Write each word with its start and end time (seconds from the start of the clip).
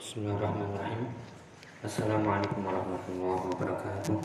Bismillahirrahmanirrahim. 0.00 1.12
Assalamualaikum 1.84 2.64
warahmatullahi 2.64 3.52
wabarakatuh. 3.52 4.16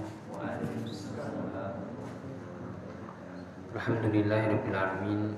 Alhamdulillahirabbil 3.75 4.71
alamin. 4.71 5.35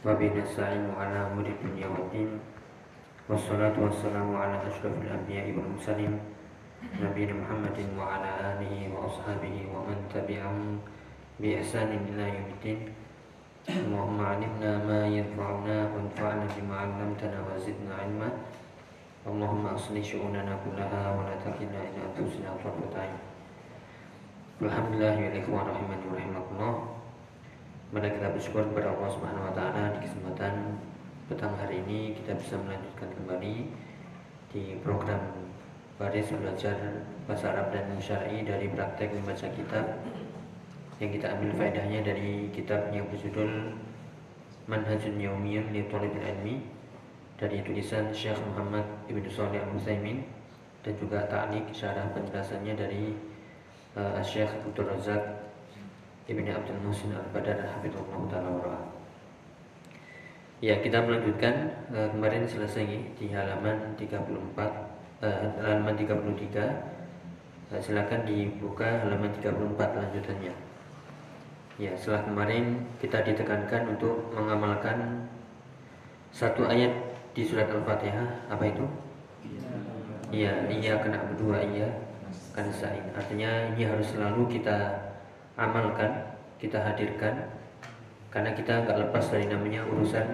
Wa 0.00 0.16
bihi 0.16 0.40
nasta'inu 0.40 0.96
ala 0.96 1.28
umuri 1.28 1.52
dunya 1.60 1.92
waddin. 1.92 2.40
Wassalatu 3.28 3.84
wassalamu 3.84 4.32
ala 4.32 4.64
asyrafil 4.64 5.12
anbiya'i 5.12 5.52
wal 5.52 5.76
mursalin 5.76 6.16
nabiyina 6.96 7.36
Muhammadin 7.36 7.92
wa 8.00 8.16
ala 8.16 8.56
alihi 8.56 8.88
wa 8.96 9.12
ashabihi 9.12 9.68
wa 9.68 9.84
man 9.84 10.00
tabi'ahum 10.08 10.80
bi 11.36 11.60
ihsanin 11.60 12.00
ila 12.16 12.32
yaumiddin. 12.32 12.96
Allahumma 13.68 14.40
'allimna 14.40 14.88
ma 14.88 15.04
yanfa'una 15.04 15.92
wanfa'na 15.92 16.48
bima 16.48 16.88
'allamtana 16.88 17.44
wa 17.44 17.60
zidna 17.60 18.08
Allahumma 19.24 19.72
asli 19.72 20.04
anfusina 22.04 22.52
tarfat 22.60 22.92
ain. 23.00 23.16
Alhamdulillah 24.60 25.16
ya 25.16 25.32
ikhwan 25.32 25.64
rahimani 25.64 26.04
wa 26.04 26.14
rahimakumullah. 26.20 26.74
Mari 27.88 28.20
kita 28.20 28.36
bersyukur 28.36 28.68
kepada 28.68 28.92
Allah 28.92 29.08
Subhanahu 29.16 29.48
wa 29.48 29.54
taala 29.56 29.96
di 29.96 30.04
kesempatan 30.04 30.76
petang 31.24 31.56
hari 31.56 31.80
ini 31.88 32.12
kita 32.20 32.36
bisa 32.36 32.60
melanjutkan 32.60 33.08
kembali 33.16 33.72
di 34.52 34.76
program 34.84 35.24
baris 35.96 36.28
belajar 36.28 36.76
bahasa 37.24 37.48
Arab 37.48 37.72
dan 37.72 37.96
syar'i 37.96 38.44
dari 38.44 38.68
praktek 38.68 39.08
membaca 39.08 39.48
kitab 39.56 40.04
yang 41.00 41.10
kita 41.16 41.32
ambil 41.32 41.56
faedahnya 41.56 42.04
dari 42.04 42.52
kitab 42.52 42.92
yang 42.92 43.08
berjudul 43.08 43.72
Manhajun 44.68 45.16
Yaumiyun 45.16 45.72
li 45.72 45.88
Thalibil 45.88 46.28
Ilmi 46.28 46.73
dari 47.34 47.58
tulisan 47.66 48.14
Syekh 48.14 48.38
Muhammad 48.46 48.86
Ibn 49.10 49.24
Salih 49.26 49.58
Al 49.58 49.74
dan 50.84 50.92
juga 51.00 51.24
ta'liq 51.26 51.66
syarah 51.72 52.12
penjelasannya 52.12 52.74
dari 52.76 53.16
uh, 53.96 54.20
Syekh 54.20 54.52
Abdul 54.52 54.84
Razak 54.84 55.22
Ibn 56.28 56.46
Abdul 56.46 56.80
Muhsin 56.84 57.16
Al 57.16 57.24
Badar 57.32 57.58
Hafizullah 57.64 58.20
Ta'ala 58.28 58.78
Ya, 60.62 60.80
kita 60.80 61.02
melanjutkan 61.02 61.72
uh, 61.92 62.08
kemarin 62.14 62.46
selesai 62.46 62.86
di 63.18 63.26
halaman 63.32 63.96
34 63.98 64.24
uh, 65.20 65.38
halaman 65.60 65.94
33. 65.98 66.14
Uh, 67.72 67.80
silakan 67.82 68.22
dibuka 68.24 69.04
halaman 69.04 69.28
34 69.34 69.76
lanjutannya. 69.76 70.54
Ya, 71.74 71.90
setelah 71.98 72.22
kemarin 72.22 72.86
kita 73.02 73.26
ditekankan 73.26 73.98
untuk 73.98 74.30
mengamalkan 74.30 75.26
satu 76.30 76.70
ayat 76.70 77.13
di 77.34 77.42
surat 77.42 77.66
Al-Fatihah 77.66 78.46
apa 78.46 78.64
itu? 78.64 78.86
Iya, 80.30 80.70
iya 80.70 80.94
kena 81.02 81.18
berdua 81.30 81.62
iya 81.66 81.90
kan 82.54 82.70
sain. 82.70 83.02
Artinya 83.14 83.74
ini 83.74 83.86
harus 83.86 84.14
selalu 84.14 84.46
kita 84.46 85.10
amalkan, 85.58 86.38
kita 86.62 86.78
hadirkan 86.78 87.50
karena 88.30 88.50
kita 88.54 88.82
nggak 88.86 88.98
lepas 89.10 89.30
dari 89.30 89.46
namanya 89.50 89.82
urusan 89.90 90.26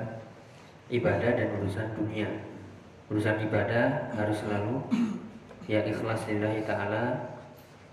ibadah 0.93 1.31
dan 1.37 1.49
urusan 1.61 1.89
dunia. 1.97 2.29
Urusan 3.09 3.41
ibadah 3.45 4.13
harus 4.17 4.41
selalu 4.45 4.85
ya 5.69 5.81
ikhlas 5.85 6.29
lillahi 6.29 6.65
taala 6.65 7.33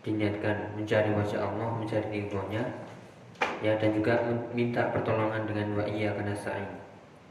diniatkan 0.04 0.76
mencari 0.80 1.12
wajah 1.12 1.44
Allah, 1.44 1.68
mencari 1.80 2.08
ridhonya 2.12 2.64
ya 3.60 3.76
dan 3.76 3.92
juga 3.92 4.22
minta 4.56 4.88
pertolongan 4.94 5.44
dengan 5.44 5.76
wa 5.76 5.84
iya 5.88 6.16
karena 6.16 6.36
sain. 6.36 6.70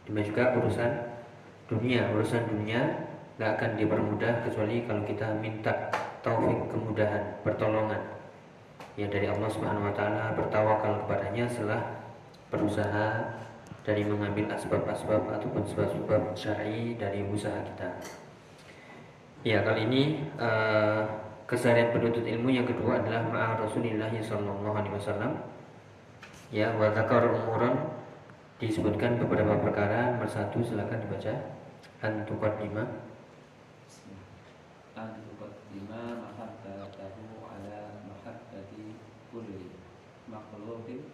Demikian 0.05 0.29
juga 0.33 0.45
urusan 0.61 0.93
dunia 1.67 2.14
urusan 2.14 2.47
dunia 2.47 3.06
nggak 3.36 3.50
akan 3.59 3.70
dipermudah 3.77 4.33
kecuali 4.47 4.86
kalau 4.86 5.03
kita 5.05 5.27
minta 5.42 5.92
taufik 6.23 6.73
kemudahan 6.73 7.36
pertolongan 7.42 8.00
ya 8.97 9.06
dari 9.11 9.28
Allah 9.28 9.50
Subhanahu 9.50 9.92
Wa 9.92 9.95
Taala 9.95 10.25
bertawakal 10.39 11.05
kepadanya 11.05 11.45
setelah 11.45 11.83
berusaha 12.48 13.07
dari 13.85 14.02
mengambil 14.02 14.51
asbab-asbab 14.51 15.30
ataupun 15.30 15.63
sebab-sebab 15.68 16.35
syar'i 16.35 16.98
dari 16.98 17.23
usaha 17.29 17.55
kita. 17.63 17.86
Ya 19.46 19.62
kali 19.62 19.86
ini 19.86 20.02
uh, 20.42 21.07
keseharian 21.46 21.95
penuntut 21.95 22.27
ilmu 22.27 22.51
yang 22.51 22.67
kedua 22.67 22.98
adalah 22.98 23.23
ma'a 23.30 23.62
Rasulullah 23.62 24.11
Sallallahu 24.11 24.74
Alaihi 24.74 24.95
Wasallam. 24.98 25.33
Ya 26.51 26.74
wa 26.74 26.91
umuran 26.91 27.74
disebutkan 28.58 29.23
beberapa 29.23 29.55
perkara. 29.61 30.18
Nomor 30.18 30.27
satu 30.27 30.67
silakan 30.67 30.98
dibaca 31.07 31.55
an 32.06 32.22
tuqaddima 32.22 32.86
an 34.94 35.11
tuqaddima 35.27 36.00
mahabbatahu 36.22 37.42
ala 37.42 37.78
mahabbati 38.06 38.94
kulli 39.34 39.74
makhluqin 40.30 41.11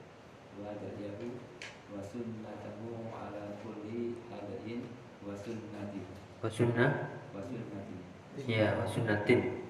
wa 0.60 0.68
hadayahu 0.68 1.40
wa 1.88 2.04
sunnatahu 2.04 3.08
ala 3.08 3.56
kulli 3.64 4.20
hadayin 4.28 4.84
wa 5.24 5.32
sunnati. 5.32 6.04
Wa 6.44 6.48
sunnah? 6.52 6.90
Wa 7.32 7.40
sunnati. 7.40 7.96
Ya 8.44 8.76
wa 8.76 8.84
sunnatin. 8.84 9.64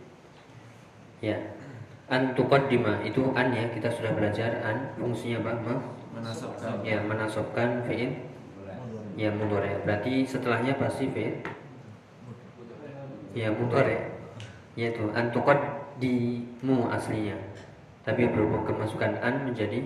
Ya. 1.23 1.39
An 2.11 2.35
tuqaddima 2.35 3.07
itu 3.07 3.31
an 3.39 3.55
ya 3.55 3.71
kita 3.71 3.95
sudah 3.95 4.11
belajar 4.19 4.59
an. 4.67 4.91
Fungsinya 4.99 5.39
apa? 5.39 5.87
Menasabkan. 6.19 6.83
Ya 6.83 6.99
menasabkan 7.07 7.87
fi'il 7.87 8.32
Ya. 9.17 9.31
Mudore. 9.33 9.83
Berarti 9.85 10.25
setelahnya 10.25 10.77
pasti 10.77 11.09
fi'il. 11.11 11.41
Ya. 13.37 13.49
Mudore. 13.53 14.13
Yaitu 14.77 15.09
antukot 15.13 15.59
di 16.01 16.45
mu 16.65 16.89
aslinya. 16.89 17.37
Tapi 18.03 18.27
berhubung 18.27 18.67
kemasukan 18.67 19.21
an 19.23 19.47
menjadi 19.47 19.85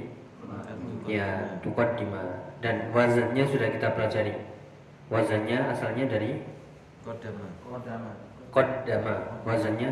ya 1.04 1.59
tukot 1.60 1.98
ma. 2.09 2.22
Dan 2.62 2.91
wazannya 2.94 3.44
sudah 3.44 3.69
kita 3.69 3.92
pelajari. 3.92 4.34
Wazannya 5.12 5.59
asalnya 5.70 6.04
dari 6.09 6.42
kodama. 7.04 7.47
Kodama. 7.62 8.12
Kodama. 8.50 9.15
Wazannya? 9.47 9.91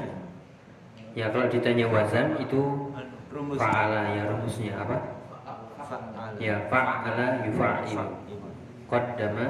Ya 1.15 1.31
kalau 1.31 1.47
ditanya 1.47 1.87
wazan 1.87 2.35
itu 2.43 2.91
rumus 3.31 3.55
fa'ala 3.55 4.19
ya 4.19 4.23
rumusnya. 4.27 4.75
Apa? 4.83 4.97
Fa'ala. 5.79 6.35
Ya 6.43 6.59
fa'ala 6.67 7.47
yufa'ilu 7.47 8.24
qaddama 8.95 9.47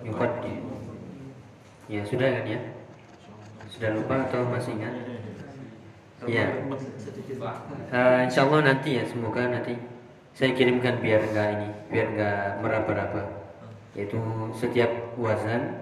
yuqaddim. 0.00 0.64
Ya, 1.92 2.00
sudah 2.08 2.28
kan 2.32 2.44
ya? 2.48 2.60
Sudah 3.68 3.92
lupa 3.92 4.24
atau 4.24 4.48
masih 4.48 4.72
ingat? 4.80 4.94
Ya. 6.24 6.48
Uh, 7.92 8.24
insya 8.24 8.48
Allah 8.48 8.72
nanti 8.72 8.96
ya, 8.96 9.04
semoga 9.04 9.44
nanti 9.52 9.76
saya 10.32 10.56
kirimkan 10.56 11.04
biar 11.04 11.20
enggak 11.28 11.48
ini, 11.60 11.68
biar 11.92 12.06
enggak 12.16 12.40
meraba-raba. 12.64 13.22
Yaitu 13.92 14.16
setiap 14.56 14.88
wazan 15.20 15.76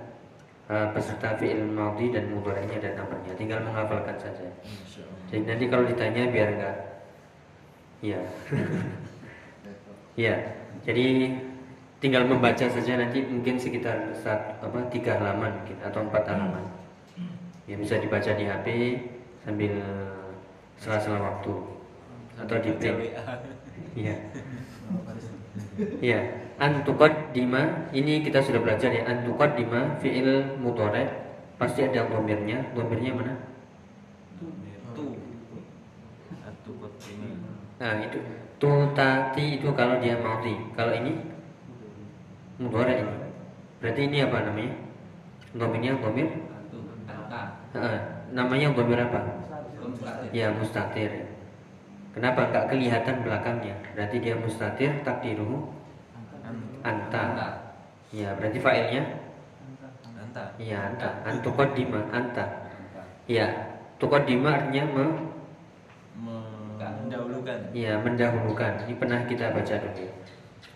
uh, 0.66 0.90
peserta 0.90 1.38
fi'il 1.38 1.62
madhi 1.70 2.10
dan 2.10 2.34
mudhari'nya 2.34 2.82
dan 2.82 2.98
amrnya, 2.98 3.32
tinggal 3.38 3.62
menghafalkan 3.62 4.18
saja. 4.18 4.50
Jadi 5.30 5.42
nanti 5.46 5.64
kalau 5.70 5.86
ditanya 5.86 6.22
biar 6.34 6.48
enggak 6.50 6.76
ya. 8.02 8.20
ya. 10.28 10.34
Jadi 10.84 11.06
tinggal 12.04 12.28
membaca 12.28 12.68
saja 12.68 13.00
nanti 13.00 13.24
mungkin 13.24 13.56
sekitar 13.56 14.12
saat, 14.12 14.60
apa 14.60 14.76
tiga 14.92 15.16
halaman 15.16 15.56
mungkin 15.64 15.80
atau 15.80 16.04
empat 16.04 16.28
halaman. 16.28 16.60
Ya 17.64 17.80
bisa 17.80 17.96
dibaca 17.96 18.28
di 18.36 18.44
HP 18.44 18.66
sambil 19.40 19.72
sela-sela 20.76 21.16
waktu. 21.16 21.54
Atau 22.36 22.60
di 22.60 22.76
print 22.76 23.08
ya 23.96 24.20
ya 26.12 26.20
antukot 26.60 27.32
dima 27.32 27.88
ini 27.96 28.20
kita 28.20 28.44
sudah 28.44 28.60
belajar 28.60 28.92
ya. 28.92 29.08
Antukot 29.08 29.56
dima 29.56 29.96
fiil 30.04 30.60
mutore 30.60 31.08
pasti 31.56 31.88
ada 31.88 32.04
domirnya. 32.04 32.68
Domirnya 32.76 33.16
mana? 33.16 33.34
Nah 37.80 37.92
itu. 38.04 38.20
Tu 38.60 38.72
tati 38.92 39.56
itu 39.56 39.72
kalau 39.72 39.96
dia 40.04 40.20
mau 40.20 40.36
kalau 40.76 40.92
ini 40.92 41.33
ini. 42.60 43.04
Berarti 43.82 44.00
ini 44.06 44.18
apa 44.22 44.38
namanya? 44.46 44.72
Domirnya 45.54 45.92
domir? 46.02 46.28
Uh, 47.74 47.98
namanya 48.30 48.70
domir 48.74 48.98
apa? 49.02 49.20
Ya 50.30 50.50
mustatir. 50.54 51.34
Kenapa 52.14 52.46
nggak 52.50 52.70
kelihatan 52.70 53.26
belakangnya? 53.26 53.74
Berarti 53.94 54.16
dia 54.22 54.38
mustatir 54.38 55.02
takdiruhu 55.02 55.66
anta. 56.86 57.58
Ya 58.14 58.30
berarti 58.38 58.58
failnya 58.62 59.02
anta. 60.14 60.44
Ya 60.62 60.78
anta. 60.90 61.10
Antukodima 61.26 62.06
anta. 62.14 62.70
Ya 63.26 63.50
tukodima 63.98 64.62
artinya 64.62 64.84
me 64.86 65.04
mendahulukan. 67.04 67.58
Ya 67.74 67.98
mendahulukan. 67.98 68.72
Ini 68.86 68.94
pernah 68.98 69.20
kita 69.26 69.50
baca 69.50 69.74
dulu. 69.82 70.06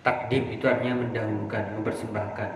Takdim 0.06 0.44
itu 0.54 0.64
artinya 0.64 1.04
mendahulukan, 1.04 1.64
mempersembahkan 1.78 2.50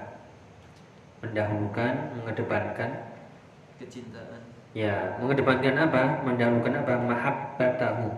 Mendahulukan, 1.23 1.93
mengedepankan 2.19 2.91
kecintaan 3.79 4.41
Ya, 4.73 5.21
mengedepankan 5.21 5.77
apa? 5.77 6.25
Mendahulukan 6.25 6.81
apa? 6.81 6.93
Mahabbatahu. 6.97 8.09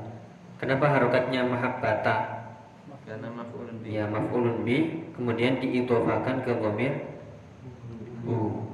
Kenapa 0.63 0.87
harokatnya 0.87 1.43
mahabbata? 1.43 2.35
karena 3.05 3.29
maf'ulun 3.29 3.77
bi 3.85 3.87
Ya, 3.93 4.05
maf'ulun 4.09 4.65
bi, 4.65 4.77
kemudian 5.13 5.61
diidhofakan 5.61 6.41
ke 6.41 6.53
dhamir 6.57 6.95
hu. 8.25 8.65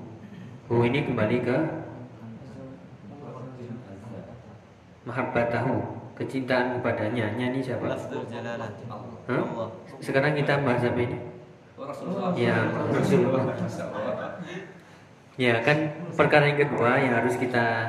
Hu 0.70 0.74
ini 0.86 1.02
kembali 1.02 1.36
ke 1.42 1.58
mahabbatahu, 5.02 5.99
kecintaan 6.20 6.76
kepadanya. 6.78 7.32
Nyanyi 7.40 7.64
siapa? 7.64 7.88
Allah 7.88 9.68
Sekarang 10.04 10.36
kita 10.36 10.60
bahas 10.60 10.84
apa 10.84 11.00
ini? 11.00 11.16
Ya, 12.36 12.68
Rasulullah. 12.68 13.44
Ya 15.40 15.56
kan 15.64 15.78
perkara 16.12 16.52
yang 16.52 16.60
kedua 16.60 17.00
yang 17.00 17.16
harus 17.16 17.40
kita 17.40 17.88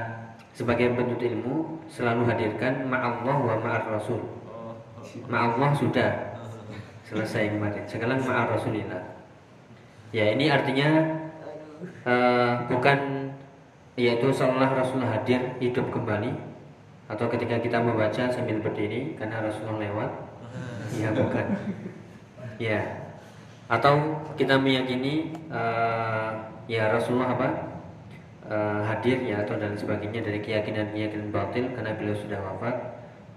sebagai 0.55 0.95
penuntut 0.95 1.19
ilmu 1.19 1.83
selalu 1.91 2.23
hadirkan 2.31 2.87
ma'allah 2.87 3.35
wa 3.35 3.55
ma'ar 3.59 3.99
rasul. 3.99 4.23
Ma'allah 5.27 5.75
sudah 5.75 6.39
selesai 7.03 7.51
kemarin. 7.51 7.83
Sekarang 7.83 8.23
ma'ar 8.23 8.55
rasulillah. 8.55 9.03
Ya 10.15 10.31
ini 10.31 10.47
artinya 10.47 11.19
eh, 12.07 12.51
bukan 12.71 13.31
yaitu 13.99 14.31
seolah 14.31 14.71
Rasulullah 14.71 15.19
hadir 15.19 15.59
hidup 15.59 15.91
kembali 15.91 16.50
atau 17.11 17.27
ketika 17.27 17.59
kita 17.59 17.83
membaca 17.83 18.31
sambil 18.31 18.63
berdiri 18.63 19.19
karena 19.19 19.43
Rasulullah 19.43 19.83
lewat. 19.83 20.11
Ya 20.95 21.09
bukan. 21.11 21.45
Ya. 22.55 22.81
Atau 23.67 24.23
kita 24.39 24.55
meyakini 24.55 25.35
eh, 25.51 26.29
ya 26.71 26.91
Rasulullah 26.91 27.35
apa? 27.35 27.71
eh, 28.51 28.79
hadir 28.87 29.17
ya 29.23 29.43
atau 29.43 29.55
dan 29.55 29.73
sebagainya 29.79 30.21
dari 30.23 30.39
keyakinan-keyakinan 30.43 31.31
batil 31.31 31.71
karena 31.71 31.91
beliau 31.95 32.17
sudah 32.19 32.39
wafat 32.41 32.75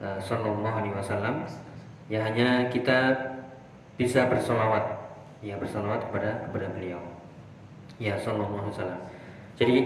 eh, 0.02 0.18
sallallahu 0.22 0.74
alaihi 0.74 0.94
wasallam. 0.94 1.46
Ya 2.10 2.20
hanya 2.26 2.68
kita 2.68 3.16
bisa 3.94 4.28
bersolawat 4.28 4.84
ya 5.40 5.56
bersolawat 5.56 6.10
kepada 6.10 6.50
kepada 6.50 6.66
beliau. 6.74 7.00
Ya 8.02 8.18
sallallahu 8.18 8.66
alaihi 8.66 8.74
wasallam. 8.74 9.00
Jadi 9.54 9.76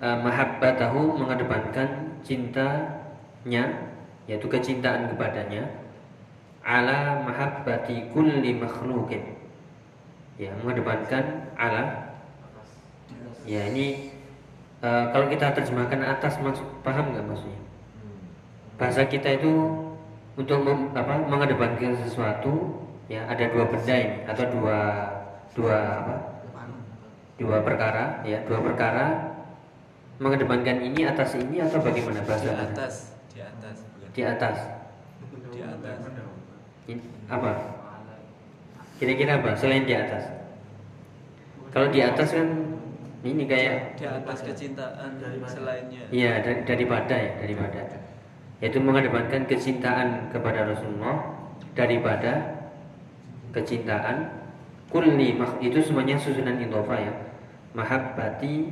eh, 0.00 0.18
mahabbatahu 0.24 1.20
mengedepankan 1.20 1.88
cintanya 3.48 3.64
yaitu 4.28 4.44
kecintaan 4.44 5.08
kepadanya 5.08 5.64
ala 6.60 7.24
mahabbati 7.24 8.12
kulli 8.12 8.60
makhluqin. 8.60 9.24
Ya 10.36 10.52
mengedepankan 10.60 11.48
ala. 11.56 12.12
Ya 13.48 13.64
ini 13.72 14.12
eh, 14.84 15.04
kalau 15.08 15.32
kita 15.32 15.56
terjemahkan 15.56 16.04
atas 16.04 16.36
maksud 16.44 16.68
paham 16.84 17.16
nggak 17.16 17.24
maksudnya? 17.24 17.60
Bahasa 18.76 19.08
kita 19.08 19.40
itu 19.40 19.50
untuk 20.36 20.60
mem- 20.60 20.92
apa, 20.92 21.24
mengedepankan 21.24 21.96
sesuatu 22.04 22.84
ya 23.08 23.24
ada 23.24 23.48
dua 23.48 23.64
benda 23.72 23.96
ini 23.96 24.28
atau 24.28 24.44
dua 24.52 24.78
dua 25.56 25.76
apa? 26.04 26.16
Dua 27.40 27.64
perkara 27.64 28.20
ya 28.28 28.44
dua 28.44 28.60
perkara 28.60 29.32
mengedepankan 30.20 30.84
ini 30.84 31.08
atas 31.08 31.32
ini 31.40 31.64
atau 31.64 31.80
bagaimana 31.80 32.20
bahasa? 32.28 32.52
Atas 32.52 33.17
di 33.32 33.40
atas. 33.40 33.76
Bukan 33.84 34.10
di 34.14 34.22
atas. 34.24 34.56
Di 35.52 35.60
atas. 35.62 36.08
Apa? 37.28 37.52
Kira-kira 38.98 39.38
apa? 39.38 39.54
Selain 39.54 39.84
di 39.86 39.94
atas. 39.94 40.24
Kalau 41.70 41.88
di 41.92 42.00
atas 42.00 42.32
kan 42.32 42.48
ini 43.22 43.44
kayak 43.44 43.98
di 43.98 44.06
atas 44.08 44.42
kecintaan 44.42 45.20
selainnya. 45.46 46.02
Iya 46.10 46.42
dari, 46.42 46.60
daripada 46.64 47.14
ya 47.14 47.32
daripada 47.42 47.80
yaitu 48.58 48.82
mengedepankan 48.82 49.46
kecintaan 49.46 50.34
kepada 50.34 50.66
Rasulullah 50.66 51.30
daripada 51.78 52.58
kecintaan 53.54 54.34
kulli 54.90 55.38
mak 55.38 55.62
itu 55.62 55.78
semuanya 55.78 56.18
susunan 56.18 56.58
idhofa 56.58 56.96
ya. 56.98 57.14
Mahabbati 57.76 58.66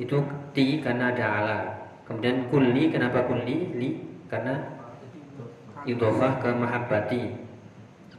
itu 0.00 0.16
ti 0.56 0.80
karena 0.80 1.12
ada 1.12 1.26
ala 1.26 1.58
kemudian 2.06 2.48
kulli 2.48 2.88
kenapa 2.94 3.26
kulli? 3.26 3.74
Li 3.76 3.90
karena 4.30 4.78
idhofah 5.86 6.42
ke 6.42 6.50
mahabbati. 6.50 7.22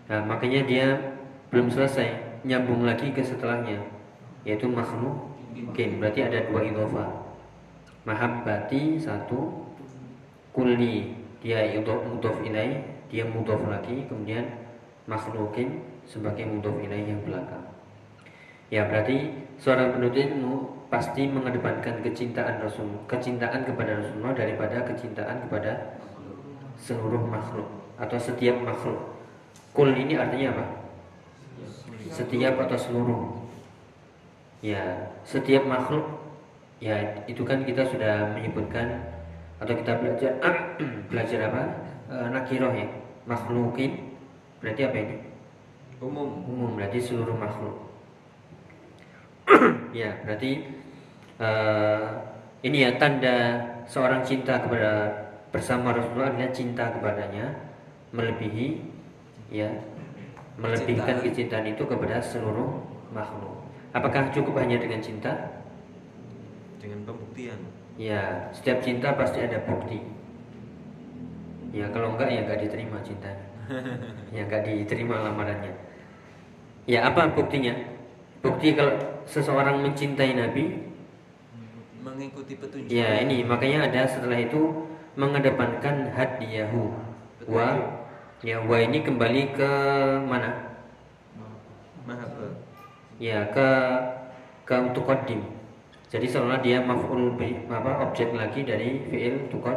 Nah 0.07 0.23
makanya 0.23 0.63
dia 0.63 0.85
belum 1.51 1.67
selesai 1.67 2.41
nyambung 2.47 2.87
lagi 2.87 3.11
ke 3.11 3.23
setelahnya 3.23 3.83
yaitu 4.47 4.67
makhluk 4.71 5.35
berarti 5.99 6.19
ada 6.23 6.47
dua 6.47 6.61
idhofah. 6.63 7.09
Mahabbati 8.07 8.95
satu 8.95 9.67
kulli 10.55 11.11
dia 11.43 11.59
mudhof 11.75 12.07
mudhof 12.07 12.37
ilaih 12.47 12.79
dia 13.11 13.27
mudhof 13.27 13.59
lagi 13.67 14.07
kemudian 14.07 14.47
makhlukin 15.07 15.83
sebagai 16.07 16.47
mudhof 16.47 16.79
ilaih 16.79 17.03
yang 17.03 17.19
belakang. 17.27 17.67
Ya 18.71 18.87
berarti 18.87 19.31
seorang 19.59 19.95
penuntut 19.95 20.23
ilmu 20.23 20.76
pasti 20.87 21.27
mengedepankan 21.27 21.99
kecintaan 21.99 22.63
Rasul 22.63 22.87
kecintaan 23.11 23.67
kepada 23.67 23.99
Rasulullah 23.99 24.35
daripada 24.35 24.87
kecintaan 24.87 25.43
kepada 25.43 25.99
seluruh 26.79 27.27
makhluk 27.27 27.67
atau 27.99 28.15
setiap 28.15 28.55
makhluk. 28.63 29.17
Kul 29.75 29.91
ini 29.91 30.15
artinya 30.15 30.55
apa? 30.55 30.65
Setiap 32.07 32.55
atau 32.55 32.77
seluruh. 32.79 33.23
Ya 34.63 35.11
setiap 35.27 35.67
makhluk 35.67 36.07
ya 36.79 36.97
itu 37.27 37.43
kan 37.43 37.67
kita 37.67 37.85
sudah 37.85 38.33
menyebutkan 38.33 39.01
atau 39.57 39.73
kita 39.73 39.97
belajar 39.99 40.31
belajar 41.11 41.39
apa? 41.51 41.61
E, 42.07 42.15
nakiroh 42.31 42.71
ya 42.71 42.87
makhlukin. 43.27 44.15
Berarti 44.63 44.81
apa 44.87 44.97
ini? 44.97 45.17
Umum. 45.99 46.47
Umum 46.47 46.79
berarti 46.79 47.03
seluruh 47.03 47.35
makhluk. 47.35 47.75
Ya 49.97 50.13
berarti 50.21 50.76
eh, 51.41 52.05
ini 52.65 52.77
ya 52.83 52.91
tanda 52.97 53.37
seorang 53.87 54.25
cinta 54.25 54.59
kepada 54.59 55.09
bersama 55.53 55.95
Rasulullah 55.95 56.33
adalah 56.35 56.51
cinta 56.51 56.85
kepadanya 56.91 57.45
melebihi 58.11 58.83
ya 59.51 59.69
melebihkan 60.57 61.21
kecintaan. 61.21 61.69
itu 61.69 61.83
kepada 61.85 62.19
seluruh 62.19 62.81
makhluk. 63.13 63.63
Apakah 63.93 64.33
cukup 64.33 64.59
hanya 64.59 64.81
dengan 64.81 64.99
cinta? 64.99 65.63
Dengan 66.81 67.05
pembuktian. 67.07 67.57
Ya 67.95 68.51
setiap 68.51 68.81
cinta 68.83 69.13
pasti 69.15 69.41
ada 69.41 69.61
bukti. 69.63 70.01
Ya 71.71 71.87
kalau 71.93 72.17
enggak 72.17 72.29
ya 72.33 72.41
enggak 72.45 72.61
diterima 72.67 72.97
cintanya. 73.05 73.45
Ya 74.35 74.43
enggak 74.43 74.67
diterima 74.67 75.23
lamarannya. 75.23 75.71
Ya 76.83 77.07
apa 77.07 77.31
buktinya? 77.31 77.73
Bukti 78.43 78.75
kalau 78.75 78.95
seseorang 79.27 79.83
mencintai 79.83 80.35
Nabi 80.35 80.86
mengikuti 82.07 82.53
petunjuk. 82.55 82.87
Ya 82.87 83.19
ini 83.19 83.43
makanya 83.43 83.91
ada 83.91 84.07
setelah 84.07 84.39
itu 84.39 84.87
mengedepankan 85.19 86.15
hadiyahu. 86.15 86.95
Wa 87.49 87.99
ya 88.45 88.63
wa 88.63 88.77
ini 88.79 89.03
kembali 89.03 89.41
ke 89.57 89.71
mana? 90.23 90.79
Mahabbah 92.07 92.55
ya 93.19 93.49
ke 93.51 93.69
ke 94.63 94.75
tuqaddim 94.95 95.57
jadi 96.07 96.23
seolah 96.23 96.63
dia 96.63 96.79
maf'ul 96.79 97.35
apa 97.67 97.91
objek 98.07 98.31
lagi 98.31 98.63
dari 98.63 99.03
fi'il 99.11 99.51
tuqad 99.51 99.75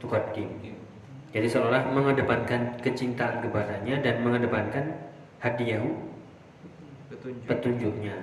tuqaddim. 0.00 0.48
Jadi 1.36 1.44
seolah 1.44 1.92
mengedepankan 1.92 2.80
kecintaan 2.80 3.44
kepadanya 3.44 4.00
dan 4.00 4.24
mengedepankan 4.24 4.96
hadiyahu 5.44 5.92
petunjuk. 7.12 7.44
petunjuknya. 7.44 8.16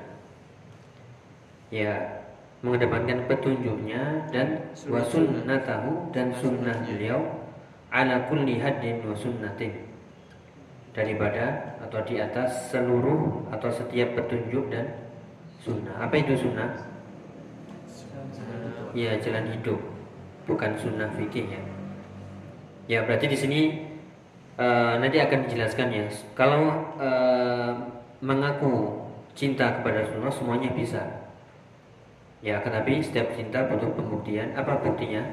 Ya 1.70 2.23
mengedepankan 2.64 3.28
petunjuknya 3.28 4.32
dan 4.32 4.72
wa 4.88 5.04
sunnatahu 5.04 6.16
dan 6.16 6.32
sunnah 6.32 6.80
beliau 6.88 7.20
ala 7.92 8.24
kulli 8.32 8.58
haddin 8.58 9.04
wa 9.04 9.12
sunnatin. 9.12 9.92
Daripada 10.96 11.76
atau 11.84 12.00
di 12.08 12.24
atas 12.24 12.72
seluruh 12.72 13.52
atau 13.52 13.68
setiap 13.68 14.16
petunjuk 14.16 14.72
dan 14.72 15.12
sunnah. 15.60 16.08
Apa 16.08 16.16
itu 16.24 16.40
sunnah? 16.40 16.72
Ya 18.96 19.20
jalan 19.20 19.52
hidup. 19.52 19.82
Bukan 20.48 20.80
sunnah 20.80 21.12
fikih 21.20 21.50
ya. 21.50 21.62
Ya 22.88 23.00
berarti 23.04 23.28
di 23.28 23.38
sini 23.38 23.62
eh, 24.56 24.94
nanti 25.02 25.20
akan 25.20 25.50
dijelaskan 25.50 25.88
ya. 25.92 26.06
Kalau 26.38 26.94
eh, 27.02 27.72
mengaku 28.24 29.04
cinta 29.34 29.82
kepada 29.82 30.06
Rasulullah 30.06 30.32
semuanya 30.32 30.70
bisa 30.78 31.23
ya 32.44 32.60
tetapi 32.60 33.00
setiap 33.00 33.32
cinta 33.34 33.66
butuh 33.72 33.90
pembuktian. 33.96 34.52
Apa 34.54 34.84
buktinya? 34.84 35.24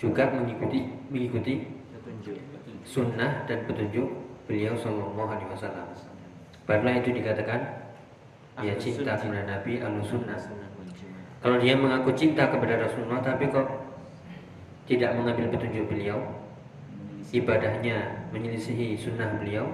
Juga 0.00 0.28
mengikuti 0.32 0.88
mengikuti 1.12 1.68
petunjuk. 1.92 2.36
sunnah 2.84 3.44
dan 3.44 3.64
petunjuk 3.68 4.08
beliau 4.48 4.72
Shallallahu 4.76 5.28
Alaihi 5.28 5.48
Wasallam. 5.52 5.86
Barulah 6.64 6.94
itu 6.98 7.12
dikatakan 7.14 7.60
ya 8.64 8.74
cinta 8.80 9.14
kepada 9.20 9.44
Nabi 9.44 9.78
al 9.84 10.00
sunnah. 10.00 10.36
Kalau 11.44 11.62
dia 11.62 11.76
mengaku 11.76 12.10
cinta 12.16 12.48
kepada 12.48 12.80
Rasulullah 12.80 13.22
tapi 13.22 13.46
kok 13.52 13.68
tidak 14.88 15.14
mengambil 15.14 15.52
petunjuk 15.52 15.86
beliau, 15.86 16.18
ibadahnya 17.30 18.26
menyelisihi 18.32 18.96
sunnah 18.96 19.36
beliau, 19.38 19.68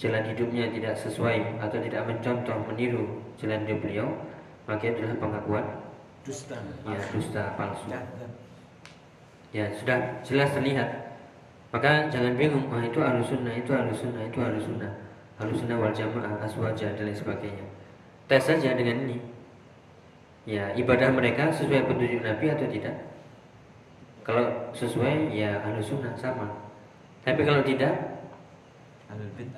jalan 0.00 0.24
hidupnya 0.26 0.72
tidak 0.72 0.96
sesuai 0.98 1.60
atau 1.60 1.78
tidak 1.78 2.02
mencontoh 2.08 2.58
meniru 2.66 3.22
jalan 3.38 3.62
hidup 3.68 3.78
beliau, 3.84 4.08
maka 4.66 4.82
itu 4.88 5.04
adalah 5.04 5.18
pengakuan 5.20 5.64
Dusta. 6.30 6.56
ya 6.86 7.00
dusta 7.10 7.42
palsu. 7.58 7.90
Kadzab. 7.90 8.30
Ya 9.50 9.66
sudah 9.74 9.98
jelas 10.22 10.54
terlihat. 10.54 11.18
Maka 11.74 12.06
jangan 12.06 12.38
bingung, 12.38 12.70
wah 12.70 12.82
itu 12.82 13.02
ahlu 13.02 13.22
sunnah, 13.22 13.50
itu 13.50 13.70
ahlu 13.74 13.90
sunnah, 13.90 14.22
itu 14.26 14.38
ahlu 14.38 14.58
sunnah, 14.62 14.90
ahlu 15.42 15.54
sunnah 15.54 15.78
wal 15.78 15.94
jamaah, 15.94 16.38
aswaja 16.42 16.94
dan 16.94 17.06
lain 17.06 17.14
sebagainya. 17.14 17.66
Tes 18.30 18.46
saja 18.46 18.78
dengan 18.78 19.10
ini. 19.10 19.18
Ya 20.46 20.70
ibadah 20.78 21.10
mereka 21.10 21.50
sesuai 21.50 21.90
petunjuk 21.90 22.22
Nabi 22.22 22.46
atau 22.46 22.66
tidak? 22.70 22.96
Kalau 24.22 24.70
sesuai 24.70 25.34
ya 25.34 25.58
ahlu 25.66 25.82
sunnah 25.82 26.14
sama. 26.14 26.46
Tapi 27.26 27.42
kalau 27.42 27.66
tidak, 27.66 27.94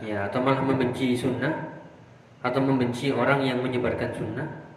ya 0.00 0.24
atau 0.24 0.40
malah 0.40 0.64
membenci 0.64 1.12
sunnah 1.12 1.84
atau 2.40 2.60
membenci 2.64 3.12
orang 3.12 3.44
yang 3.44 3.60
menyebarkan 3.60 4.10
sunnah 4.16 4.71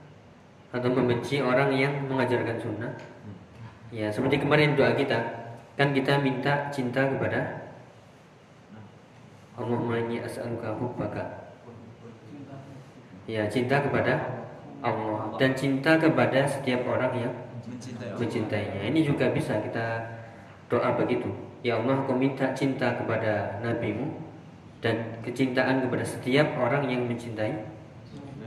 atau 0.75 0.89
membenci 0.91 1.39
orang 1.39 1.71
yang 1.71 2.03
mengajarkan 2.11 2.59
sunnah. 2.59 2.91
Ya 3.95 4.11
seperti 4.11 4.43
kemarin 4.43 4.75
doa 4.75 4.91
kita. 4.91 5.15
Kan 5.79 5.95
kita 5.95 6.19
minta 6.19 6.67
cinta 6.71 7.07
kepada 7.07 7.71
Allahumma 9.55 10.03
inni 10.03 10.19
as'aluka 10.19 10.75
hubbaka 10.75 11.45
ya 13.25 13.49
cinta 13.49 13.81
kepada 13.81 14.45
Allah 14.85 15.33
dan 15.41 15.57
cinta 15.57 15.97
kepada 15.97 16.45
setiap 16.45 16.85
orang 16.85 17.13
yang 17.17 17.33
mencintainya. 18.15 18.85
ini 18.85 19.01
juga 19.01 19.33
bisa 19.33 19.57
kita 19.57 20.05
doa 20.69 20.93
begitu. 20.93 21.25
Ya 21.65 21.81
Allah 21.81 22.05
aku 22.05 22.13
minta 22.13 22.53
cinta 22.53 22.93
kepada 22.93 23.57
nabimu 23.65 24.13
dan 24.85 25.17
kecintaan 25.25 25.81
kepada 25.81 26.05
setiap 26.05 26.45
orang 26.61 26.85
yang 26.85 27.09
mencintai 27.09 27.65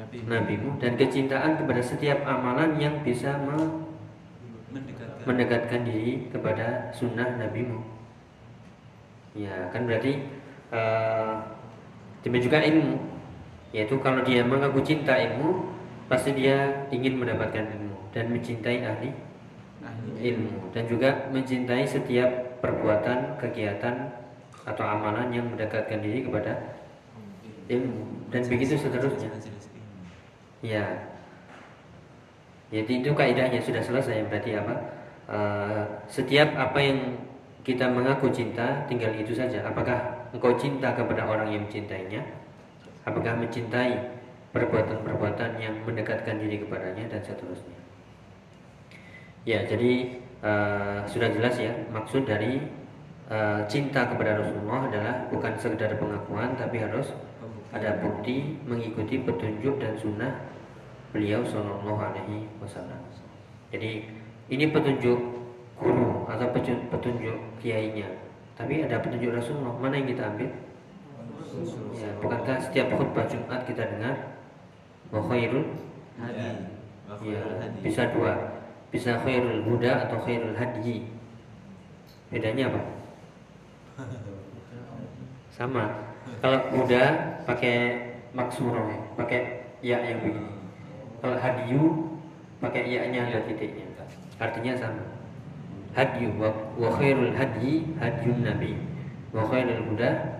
Nabi 0.08 0.24
nabimu 0.24 0.80
dan 0.80 0.96
kecintaan 0.96 1.60
kepada 1.60 1.84
setiap 1.84 2.24
amalan 2.24 2.80
yang 2.80 3.04
bisa 3.04 3.36
me- 3.44 3.84
mendekatkan. 4.72 5.24
mendekatkan 5.28 5.80
diri 5.84 6.32
kepada 6.32 6.88
sunnah 6.96 7.36
nabimu 7.36 7.98
ya 9.36 9.68
kan 9.70 9.84
berarti 9.84 10.24
eh, 10.72 11.34
demikian 12.24 12.46
juga 12.50 12.58
ilmu. 12.64 12.96
Yaitu 13.68 14.00
kalau 14.00 14.24
dia 14.24 14.40
mengaku 14.42 14.80
cinta 14.80 15.12
ilmu 15.12 15.76
pasti 16.08 16.32
dia 16.32 16.88
ingin 16.88 17.20
mendapatkan 17.20 17.68
ilmu 17.68 17.96
dan 18.16 18.32
mencintai 18.32 18.80
ahli 18.80 19.12
ilmu. 20.18 20.72
Dan 20.72 20.88
juga 20.88 21.28
mencintai 21.30 21.84
setiap 21.84 22.60
perbuatan 22.64 23.36
kegiatan 23.38 24.08
atau 24.64 24.84
amalan 24.84 25.30
yang 25.32 25.46
mendekatkan 25.48 26.00
diri 26.00 26.24
kepada 26.24 26.76
ilmu. 27.68 28.28
dan 28.28 28.44
begitu 28.44 28.76
seterusnya. 28.76 29.32
Ya. 30.64 30.84
Jadi 32.68 33.00
itu 33.00 33.10
kaidahnya 33.16 33.62
sudah 33.64 33.80
selesai 33.80 34.28
berarti 34.28 34.58
apa? 34.58 34.74
Eh, 35.28 35.82
setiap 36.08 36.52
apa 36.56 36.78
yang 36.80 36.98
kita 37.64 37.88
mengaku 37.88 38.28
cinta 38.32 38.84
tinggal 38.88 39.12
itu 39.16 39.32
saja. 39.32 39.64
Apakah 39.64 40.28
engkau 40.32 40.56
cinta 40.56 40.92
kepada 40.92 41.24
orang 41.24 41.48
yang 41.52 41.64
mencintainya? 41.64 42.20
Apakah 43.08 43.40
mencintai 43.40 44.18
perbuatan-perbuatan 44.52 45.60
yang 45.60 45.74
mendekatkan 45.84 46.40
diri 46.40 46.64
kepadanya 46.64 47.04
dan 47.12 47.20
seterusnya. 47.20 47.78
Ya, 49.44 49.64
jadi 49.64 50.18
eh, 50.44 50.98
sudah 51.08 51.28
jelas 51.32 51.56
ya 51.56 51.72
maksud 51.92 52.24
dari 52.24 52.60
eh, 53.28 53.60
cinta 53.68 54.08
kepada 54.08 54.40
Rasulullah 54.40 54.88
adalah 54.88 55.14
bukan 55.28 55.52
sekedar 55.60 55.96
pengakuan 55.96 56.56
tapi 56.56 56.80
harus 56.80 57.12
ada 57.68 58.00
bukti 58.00 58.56
mengikuti 58.64 59.20
petunjuk 59.20 59.76
dan 59.76 59.92
sunnah 60.00 60.32
beliau 61.12 61.44
Shallallahu 61.44 62.00
Alaihi 62.00 62.48
Wasallam. 62.60 63.00
Jadi 63.68 64.08
ini 64.48 64.64
petunjuk 64.72 65.20
guru 65.76 66.24
atau 66.28 66.48
petunjuk, 66.88 67.36
kiainya. 67.60 68.08
Tapi 68.56 68.82
ada 68.84 68.98
petunjuk 68.98 69.36
Rasulullah 69.36 69.76
mana 69.76 70.00
yang 70.00 70.08
kita 70.08 70.24
ambil? 70.34 70.50
Ya, 71.94 72.10
bukankah 72.18 72.56
setiap 72.60 72.92
khutbah 72.96 73.24
Jumat 73.28 73.60
kita 73.68 73.84
dengar 73.86 74.16
wa 75.12 75.20
khairul 75.28 75.64
Hadi. 76.18 76.50
Ya, 77.24 77.40
hadi. 77.62 77.78
bisa 77.80 78.10
dua, 78.10 78.58
bisa 78.90 79.16
khairul 79.22 79.64
huda 79.64 80.08
atau 80.08 80.18
khairul 80.26 80.52
hadyi. 80.58 81.08
Bedanya 82.28 82.74
apa? 82.74 82.82
Sama. 85.56 85.88
Kalau 86.42 86.60
huda 86.74 87.37
pakai 87.48 87.76
maksurah, 88.36 89.16
pakai 89.16 89.64
ya 89.80 90.04
yang 90.04 90.20
begini. 90.20 90.52
Kalau 91.24 91.40
hadiyu 91.40 91.82
pakai 92.60 92.84
ya-nya 92.84 93.24
ada 93.32 93.40
titiknya. 93.48 93.88
Artinya 94.36 94.76
sama. 94.76 95.04
Hadyu 95.96 96.36
wa, 96.36 96.52
wa 96.76 96.92
khairul 96.94 97.32
hadyi 97.34 97.96
hadyun 97.98 98.44
nabi 98.44 98.76
wa 99.34 99.42
khairul 99.48 99.82
huda 99.90 100.38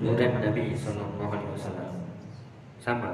hudan 0.00 0.32
nabi 0.40 0.72
sallallahu 0.72 1.28
alaihi 1.28 1.52
wasallam. 1.58 1.90
Sama. 2.78 3.10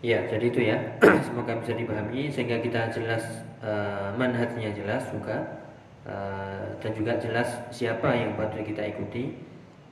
Ya, 0.00 0.24
jadi 0.30 0.48
itu 0.48 0.60
ya. 0.64 0.78
Semoga 1.26 1.60
bisa 1.60 1.76
dipahami 1.76 2.32
sehingga 2.32 2.62
kita 2.62 2.88
jelas 2.88 3.44
eh, 3.60 4.08
manhajnya 4.16 4.72
jelas 4.72 5.04
juga 5.12 5.60
eh, 6.08 6.72
dan 6.80 6.90
juga 6.96 7.20
jelas 7.20 7.68
siapa 7.68 8.08
yang 8.14 8.38
patut 8.38 8.64
kita 8.64 8.80
ikuti. 8.86 9.50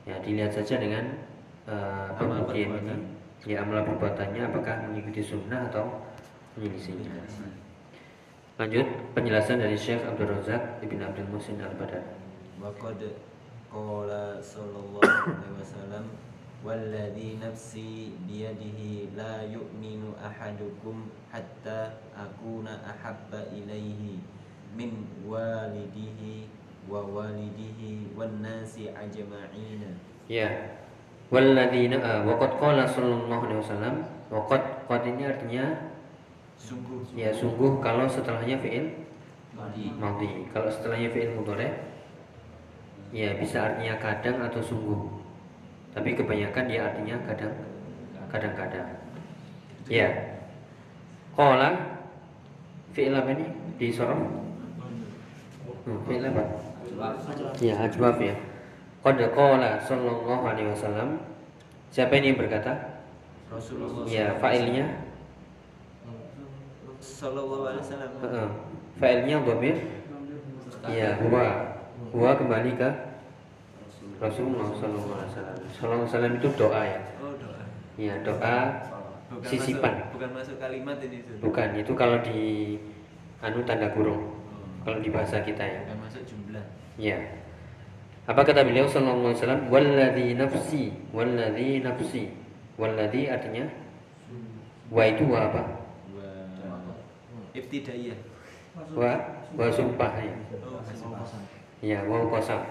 Ya, 0.09 0.17
dilihat 0.25 0.49
saja 0.49 0.81
dengan 0.81 1.28
eh, 1.68 1.72
Amal 2.18 2.44
pembuktian 2.44 2.68
ini. 2.68 2.72
perbuatan. 2.74 3.00
Ya, 3.44 3.56
amal 3.60 3.84
perbuatannya 3.84 4.42
apakah 4.48 4.74
mengikuti 4.88 5.20
sunnah 5.20 5.68
atau 5.68 5.84
menyelisihinya. 6.56 7.12
Lanjut 8.54 8.86
penjelasan 9.12 9.58
dari 9.58 9.74
Syekh 9.74 10.00
Abdul 10.06 10.30
Razak 10.30 10.78
Ibn 10.80 10.98
Abdul 11.02 11.28
Musin 11.28 11.58
Al-Badar. 11.60 12.04
وقد 12.64 12.96
قال 13.74 14.10
صلى 14.40 14.78
الله 14.78 15.04
عليه 15.04 15.52
وسلم 15.60 16.04
والذي 16.64 17.30
نفسي 17.44 18.14
بيده 18.24 18.80
لا 19.20 19.44
يؤمن 19.52 20.16
أحدكم 20.16 20.96
حتى 21.34 21.80
أكون 22.16 22.66
أحب 22.70 23.30
إليه 23.52 24.02
من 24.78 24.90
والده 25.28 26.20
ووالده 26.88 27.80
والناس 28.16 28.74
أجمعين 28.96 29.82
Ya. 30.30 30.48
Walladzina 31.29 32.01
uh, 32.01 32.25
waqad 32.25 32.57
qala 32.57 32.89
sallallahu 32.89 33.45
alaihi 33.45 33.61
wasallam 33.61 33.95
waqad 34.33 34.61
qad 34.89 35.01
ini 35.05 35.29
artinya 35.29 35.93
sungguh 36.57 37.05
ya 37.13 37.29
sungguh 37.29 37.77
kalau 37.85 38.09
setelahnya 38.09 38.57
fi'il 38.57 38.89
Madi. 39.53 39.93
madhi. 39.93 40.49
Kalau 40.49 40.73
setelahnya 40.73 41.13
fi'il 41.13 41.37
mudhari 41.37 41.69
ya 43.13 43.37
bisa 43.37 43.61
artinya 43.61 44.01
kadang 44.01 44.41
atau 44.41 44.57
sungguh. 44.57 45.21
Tapi 45.93 46.17
kebanyakan 46.17 46.65
dia 46.65 46.81
artinya 46.89 47.15
kadang 47.29 47.53
kadang-kadang. 48.33 48.89
Ya. 49.85 50.09
Qala 51.37 51.77
fi'il 52.97 53.13
apa 53.13 53.29
ini? 53.37 53.45
Di 53.77 53.93
sorof? 53.93 54.17
Hmm, 55.85 55.99
fi'il 56.09 56.25
apa? 56.25 56.43
Ya, 57.61 57.77
ajwab 57.85 58.17
ya. 58.17 58.33
Qad 58.99 59.17
qala 59.31 59.79
sallallahu 59.79 60.43
alaihi 60.43 60.69
wasallam. 60.75 61.09
Siapa 61.89 62.13
ini 62.19 62.35
yang 62.35 62.39
berkata? 62.39 62.73
Rasulullah 63.49 64.05
Ya, 64.05 64.29
fa'ilnya 64.37 64.85
Sallallahu 67.01 67.65
alaihi 67.65 67.81
wasallam 67.81 68.11
Heeh. 68.21 68.47
Fa'ilnya 69.01 69.35
dhamir 69.41 69.77
Ya, 70.85 71.09
huwa. 71.17 71.45
Huwa 72.13 72.31
kembali 72.37 72.71
ke 72.77 72.89
Rasulullah 74.19 74.67
sallallahu 74.75 75.11
alaihi 75.15 75.29
wasallam. 75.31 75.55
Sallallahu 75.73 75.87
alaihi 76.03 76.09
wasallam 76.11 76.33
itu 76.37 76.47
doa 76.59 76.81
ya. 76.83 76.99
Oh 77.23 77.33
doa 77.39 77.61
Ya, 77.99 78.13
doa 78.23 78.57
Bukan 79.29 79.45
sisipan. 79.45 79.93
masuk, 79.93 80.09
bukan 80.17 80.29
masuk 80.33 80.55
kalimat 80.57 80.97
ini 81.05 81.17
Sun. 81.21 81.37
Bukan, 81.39 81.67
itu 81.77 81.91
kalau 81.93 82.17
di 82.25 82.39
anu 83.45 83.61
tanda 83.61 83.87
kurung. 83.93 84.25
Oh, 84.25 84.65
Kalau 84.81 84.97
di 84.99 85.09
bahasa 85.13 85.37
kita 85.45 85.61
ya. 85.61 85.81
bukan 85.85 85.99
masuk 86.01 86.23
jumlah 86.25 86.65
Ya. 86.97 87.17
Apa 88.29 88.45
kata 88.45 88.61
beliau 88.61 88.85
sallallahu 88.85 89.33
alaihi 89.33 89.41
wasallam? 89.41 89.61
Walladzi 89.73 90.27
nafsi, 90.37 90.83
walladzi 91.09 91.81
nafsi. 91.81 92.23
Walladzi 92.77 93.25
artinya 93.25 93.65
wa 94.93 95.03
itu 95.09 95.25
wa 95.25 95.49
apa? 95.49 95.63
ibtidaiyah 97.57 98.19
Wa 98.93 99.17
wa 99.57 99.65
sumpah 99.73 100.13
ya. 100.21 100.35
Ya, 101.81 101.99
wa 102.05 102.29
qasam. 102.37 102.61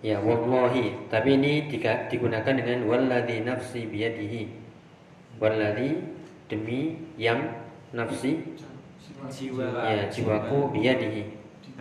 Ya, 0.00 0.16
wallahi. 0.24 0.96
Tapi 1.12 1.36
ini 1.36 1.68
digunakan 2.08 2.56
dengan 2.56 2.88
walladzi 2.88 3.44
nafsi 3.44 3.84
biyadihi. 3.84 4.48
Walladzi 5.36 5.92
demi 6.48 7.04
yang 7.20 7.52
nafsi 7.92 8.56
Jiwa 9.26 9.86
ya 9.86 10.06
jiwaku 10.12 10.76
biyadihi 10.76 11.35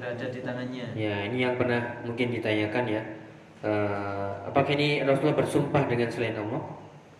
berada 0.06 0.26
di 0.30 0.40
tangannya. 0.46 0.86
ya 0.94 1.16
ini 1.26 1.38
yang 1.42 1.58
pernah 1.58 1.82
mungkin 2.06 2.30
ditanyakan 2.30 2.86
ya 2.86 3.04
Eh, 3.66 4.32
apakah 4.46 4.78
ini 4.78 5.02
Rasulullah 5.02 5.42
bersumpah 5.42 5.90
dengan 5.90 6.06
selain 6.06 6.38
Allah 6.38 6.62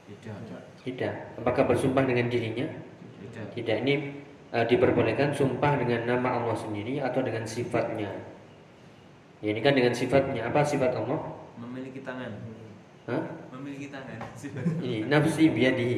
Tidak. 0.06 0.62
tidak 0.86 1.14
apakah 1.42 1.66
bersumpah 1.74 2.06
dengan 2.06 2.30
dirinya 2.30 2.70
Tidak. 3.18 3.50
tidak 3.58 3.78
ini 3.82 4.22
eh, 4.54 4.66
diperbolehkan 4.70 5.34
sumpah 5.34 5.74
dengan 5.82 6.06
nama 6.06 6.38
Allah 6.38 6.54
sendiri 6.54 7.02
atau 7.02 7.26
dengan 7.26 7.50
sifatnya 7.50 8.14
ya, 9.42 9.50
ini 9.50 9.58
kan 9.58 9.74
dengan 9.74 9.98
sifatnya 9.98 10.46
apa 10.46 10.62
sifat 10.62 10.94
Allah 10.94 11.18
Memiliki 11.58 12.06
tangan. 12.06 12.30
Hah? 13.10 13.24
Memiliki 13.58 13.90
tangan. 13.90 14.22
ini 14.86 15.02
nafsi 15.10 15.50
biyadihi 15.50 15.98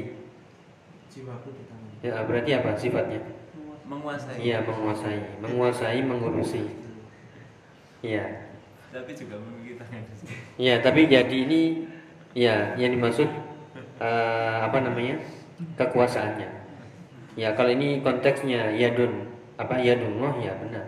jiwaku 1.12 1.50
di 1.52 1.64
tangan 1.68 1.92
ya 2.08 2.24
berarti 2.24 2.52
apa 2.56 2.72
sifatnya 2.80 3.20
Menguasai. 3.88 4.36
Iya 4.44 4.58
menguasai, 4.68 5.20
menguasai, 5.40 6.00
mengurusi. 6.04 6.62
Iya, 8.04 8.24
Tapi 8.92 9.12
juga 9.16 9.40
memiliki 9.42 9.80
tangan. 9.80 10.04
iya. 10.60 10.76
Tapi 10.84 11.08
jadi 11.10 11.38
ini, 11.48 11.88
ya 12.36 12.76
yang 12.78 12.94
dimaksud 12.94 13.26
eh, 14.04 14.58
apa 14.62 14.78
namanya 14.84 15.18
kekuasaannya. 15.80 16.50
Ya 17.40 17.54
kalau 17.56 17.74
ini 17.74 18.04
konteksnya 18.04 18.76
yadun 18.76 19.32
apa 19.58 19.80
yadunullah 19.82 20.36
ya 20.44 20.54
benar. 20.62 20.86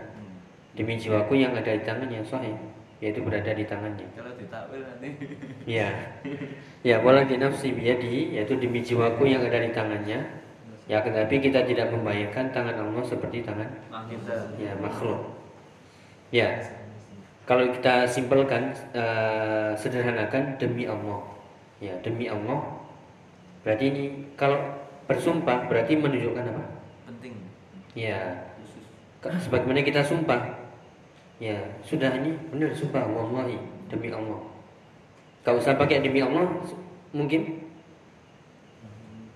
Demi 0.76 0.94
jiwaku 1.00 1.34
yang 1.40 1.56
ada 1.56 1.74
di 1.74 1.82
tangannya 1.82 2.22
sahih, 2.22 2.54
yaitu 3.02 3.20
berada 3.26 3.50
di 3.50 3.66
tangannya. 3.66 4.06
Kalau 4.14 4.32
ditakwil 4.38 4.86
nanti. 4.86 5.08
Ya, 5.66 5.90
ya 6.86 7.02
boleh 7.02 7.26
dinafsi 7.26 7.74
biyadi 7.74 8.38
yaitu 8.38 8.54
demi 8.60 8.80
jiwaku 8.84 9.26
yang 9.26 9.42
ada 9.42 9.58
di 9.60 9.70
tangannya. 9.74 10.39
Ya 10.90 10.98
tetapi 10.98 11.38
kita 11.38 11.62
tidak 11.70 11.94
membayangkan 11.94 12.50
tangan 12.50 12.74
Allah 12.74 13.04
seperti 13.06 13.46
tangan 13.46 13.70
ya 14.58 14.74
makhluk. 14.82 15.38
Ya, 16.34 16.58
kalau 17.46 17.70
kita 17.70 18.10
simpelkan 18.10 18.74
eh, 18.90 19.70
sederhanakan 19.78 20.58
demi 20.58 20.90
Allah. 20.90 21.22
Ya, 21.78 21.94
demi 22.02 22.26
Allah. 22.26 22.82
Berarti 23.62 23.84
ini 23.86 24.04
kalau 24.34 24.58
bersumpah 25.06 25.70
berarti 25.70 25.94
menunjukkan 25.94 26.58
apa? 26.58 26.64
Penting. 27.06 27.38
Ya, 27.94 28.50
sebagaimana 29.22 29.86
kita 29.86 30.02
sumpah. 30.02 30.58
Ya, 31.38 31.58
sudah 31.86 32.18
ini 32.18 32.34
benar 32.50 32.74
sumpah 32.74 33.06
wallahi 33.06 33.62
demi 33.86 34.10
Allah. 34.10 34.42
Kau 35.46 35.54
usah 35.54 35.78
pakai 35.78 36.02
demi 36.02 36.18
Allah 36.18 36.50
mungkin 37.14 37.62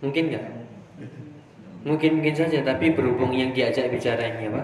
mungkin 0.02 0.34
nggak? 0.34 0.46
Mungkin 1.84 2.20
mungkin 2.20 2.32
saja, 2.32 2.64
tapi 2.64 2.96
berhubung 2.96 3.36
yang 3.36 3.52
diajak 3.52 3.92
bicaranya 3.92 4.48
apa? 4.48 4.62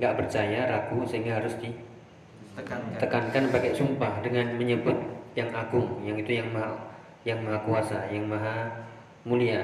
Nggak 0.00 0.14
percaya, 0.24 0.64
ragu 0.64 1.04
sehingga 1.04 1.36
harus 1.36 1.54
Tekankan. 1.60 2.96
ditekankan 2.96 3.44
pakai 3.52 3.72
sumpah 3.76 4.24
dengan 4.24 4.56
menyebut 4.56 4.96
yang 5.36 5.52
agung, 5.52 6.00
yang 6.02 6.16
itu 6.16 6.40
yang 6.40 6.48
maha 6.50 6.88
yang 7.28 7.44
maha 7.44 7.60
kuasa, 7.68 8.08
yang 8.08 8.24
maha 8.24 8.88
mulia. 9.28 9.60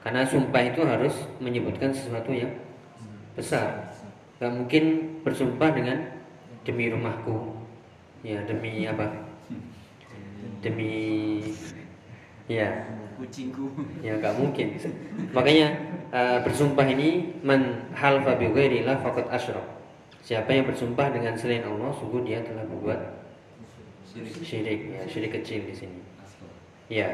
Karena 0.00 0.24
sumpah 0.24 0.62
itu 0.64 0.80
harus 0.84 1.14
menyebutkan 1.40 1.92
sesuatu 1.92 2.32
yang 2.32 2.52
besar. 3.36 3.92
Gak 4.40 4.52
mungkin 4.52 5.16
bersumpah 5.20 5.72
dengan 5.76 6.08
demi 6.64 6.88
rumahku, 6.88 7.56
ya 8.24 8.40
demi 8.48 8.88
apa? 8.88 9.12
Demi 10.64 10.92
ya 12.50 12.68
Kucingku. 13.14 13.70
ya 14.02 14.18
nggak 14.18 14.34
mungkin. 14.36 14.74
Makanya 15.30 15.66
eh, 16.10 16.38
bersumpah 16.42 16.82
ini 16.82 17.38
man 17.46 17.86
halfa 17.94 18.34
bi 18.36 18.50
ghairillah 18.50 18.98
faqad 19.00 19.30
asyrak. 19.30 19.62
Siapa 20.24 20.50
yang 20.50 20.66
bersumpah 20.66 21.14
dengan 21.14 21.36
selain 21.38 21.62
Allah 21.62 21.94
sungguh 21.94 22.24
dia 22.26 22.42
telah 22.42 22.64
berbuat 22.66 23.00
Syirik. 24.08 24.34
syirik. 24.42 24.80
Ya 24.90 25.02
syirik 25.06 25.32
kecil 25.40 25.62
di 25.68 25.74
sini. 25.74 25.98
Ya. 26.90 27.08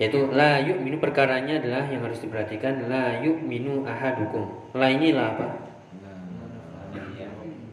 Yaitu 0.00 0.26
la 0.34 0.58
yu'minu 0.58 0.98
perkaranya 0.98 1.62
adalah 1.62 1.86
yang 1.86 2.02
harus 2.02 2.18
diperhatikan 2.18 2.90
la 2.90 3.20
yu'minu 3.22 3.86
ahadukum. 3.86 4.72
La 4.74 4.88
inilah 4.90 5.36
apa? 5.36 5.46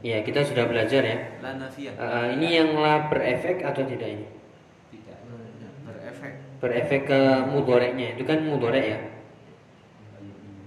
Ya 0.01 0.19
kita 0.25 0.41
sudah 0.43 0.65
belajar 0.65 1.01
ya. 1.05 1.17
Eh, 1.41 2.25
ini 2.37 2.47
yang 2.59 2.75
la 2.75 3.07
berefek 3.07 3.61
atau 3.63 3.85
tidak 3.87 4.09
ini 4.19 4.40
berefek. 6.61 7.09
ke 7.09 7.19
mudoreknya. 7.49 8.15
Itu 8.15 8.23
kan 8.23 8.45
mudorek 8.45 8.85
ya? 8.85 8.99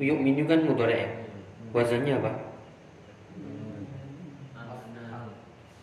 Yu'minu 0.02 0.42
kan 0.50 0.66
mudorek 0.66 0.98
ya? 1.06 1.10
Wazannya 1.70 2.18
apa? 2.18 2.32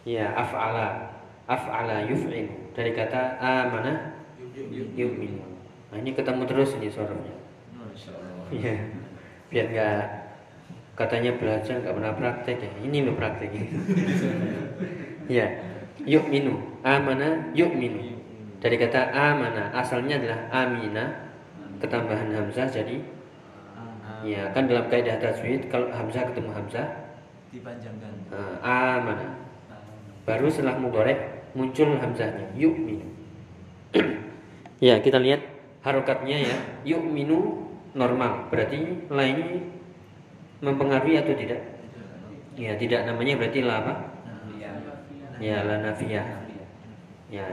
Ya 0.04 0.36
af'ala. 0.36 1.16
Af'ala 1.48 2.06
yuf'il. 2.12 2.52
Dari 2.76 2.92
kata 2.92 3.40
amana 3.40 4.20
yu'minu. 4.72 5.44
Nah 5.92 5.98
ini 6.00 6.12
ketemu 6.12 6.44
terus 6.48 6.76
ini 6.76 6.92
sorofnya. 6.92 7.36
Iya. 8.52 8.76
Biar 9.52 9.66
nggak 9.72 10.00
katanya 11.00 11.32
belajar 11.40 11.80
nggak 11.80 11.96
pernah 11.96 12.14
praktek 12.20 12.58
ya. 12.60 12.72
Ini 12.84 12.98
lo 13.08 13.16
prakteknya. 13.16 13.64
Ya 15.32 15.48
yu'minu. 16.04 16.60
Amana 16.84 17.56
yu'minu 17.56 18.21
dari 18.62 18.76
kata 18.78 19.10
amana 19.10 19.74
asalnya 19.74 20.22
adalah 20.22 20.40
amina 20.54 21.06
ketambahan 21.82 22.30
hamzah 22.30 22.70
jadi 22.70 23.02
ya 24.22 24.54
kan 24.54 24.70
dalam 24.70 24.86
kaidah 24.86 25.18
tajwid 25.18 25.66
kalau 25.74 25.90
hamzah 25.90 26.30
ketemu 26.30 26.54
hamzah 26.54 26.88
Dipanjangkan. 27.52 28.32
eh, 28.32 28.56
amana. 28.64 29.28
Baru 30.24 30.48
setelah 30.48 30.80
mudorek 30.80 31.52
muncul 31.52 32.00
hamzahnya 32.00 32.48
yu'minu. 32.56 33.08
Ya 34.82 34.98
kita 34.98 35.22
lihat 35.22 35.46
harokatnya 35.86 36.42
ya. 36.42 36.58
Yu'minu 36.88 37.70
normal. 37.94 38.50
Berarti 38.50 39.06
la 39.14 39.30
ini 39.30 39.62
mempengaruhi 40.58 41.22
atau 41.22 41.38
tidak? 41.38 41.62
Ya 42.58 42.74
tidak 42.82 43.06
namanya 43.06 43.38
berarti 43.38 43.62
la 43.62 43.76
apa? 43.86 43.94
Ya 45.38 45.62
la 45.62 45.86
nafiyah. 45.86 46.26
Ya 47.30 47.46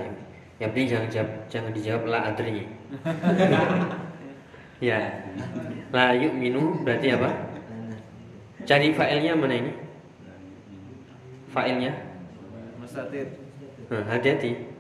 yang, 0.58 0.70
penting 0.74 0.90
jangan 0.90 1.08
jawab, 1.10 1.30
jangan 1.46 1.70
dijawab 1.70 2.02
la 2.10 2.18
adri. 2.34 2.66
Ya. 4.78 5.10
La 5.90 6.14
yu'minu 6.14 6.86
berarti 6.86 7.10
apa? 7.10 7.30
Cari 8.62 8.94
failnya 8.94 9.34
mana 9.34 9.58
ini? 9.58 9.72
Failnya? 11.50 11.92
Mustatir. 12.78 13.26
Nah, 13.90 14.06
hati-hati. 14.06 14.70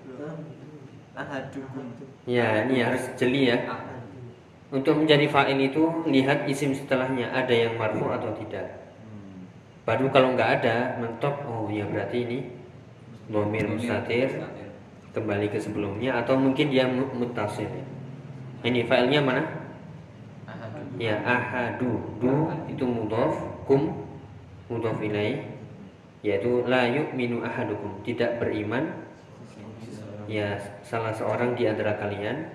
Ahadukum. 1.18 1.82
ya 2.30 2.62
ini 2.62 2.78
harus 2.78 3.10
jeli 3.18 3.50
ya. 3.50 3.58
Untuk 4.70 5.02
menjadi 5.02 5.26
fa'il 5.26 5.58
itu 5.66 6.06
lihat 6.06 6.46
isim 6.46 6.70
setelahnya 6.70 7.34
ada 7.34 7.50
yang 7.50 7.74
marfu 7.74 8.06
atau 8.06 8.30
tidak. 8.38 8.94
Hmm. 9.02 9.50
baru 9.82 10.06
kalau 10.14 10.38
nggak 10.38 10.62
ada 10.62 11.00
mentok 11.02 11.42
oh 11.48 11.66
ya 11.66 11.90
berarti 11.90 12.22
ini 12.22 12.38
domir 13.26 13.66
mustatir 13.66 14.30
kembali 15.18 15.50
ke 15.50 15.58
sebelumnya 15.58 16.22
atau 16.22 16.38
mungkin 16.38 16.70
dia 16.70 16.86
mu- 16.86 17.10
muttasil 17.18 17.66
ini 18.66 18.82
failnya 18.90 19.22
mana? 19.22 19.42
Ahadukum. 20.50 20.98
ya 20.98 21.22
ahadu. 21.22 22.18
Du 22.18 22.50
itu 22.66 22.82
mudhof 22.82 23.38
kum 23.70 24.02
mudhof 24.66 24.98
ilaih. 24.98 25.46
Yaitu 26.26 26.66
la 26.66 26.90
yu'minu 26.90 27.46
ahadukum. 27.46 28.02
Tidak 28.02 28.42
beriman. 28.42 29.06
Ya 30.26 30.58
salah 30.82 31.14
seorang 31.14 31.54
di 31.54 31.70
antara 31.70 31.94
kalian. 32.02 32.50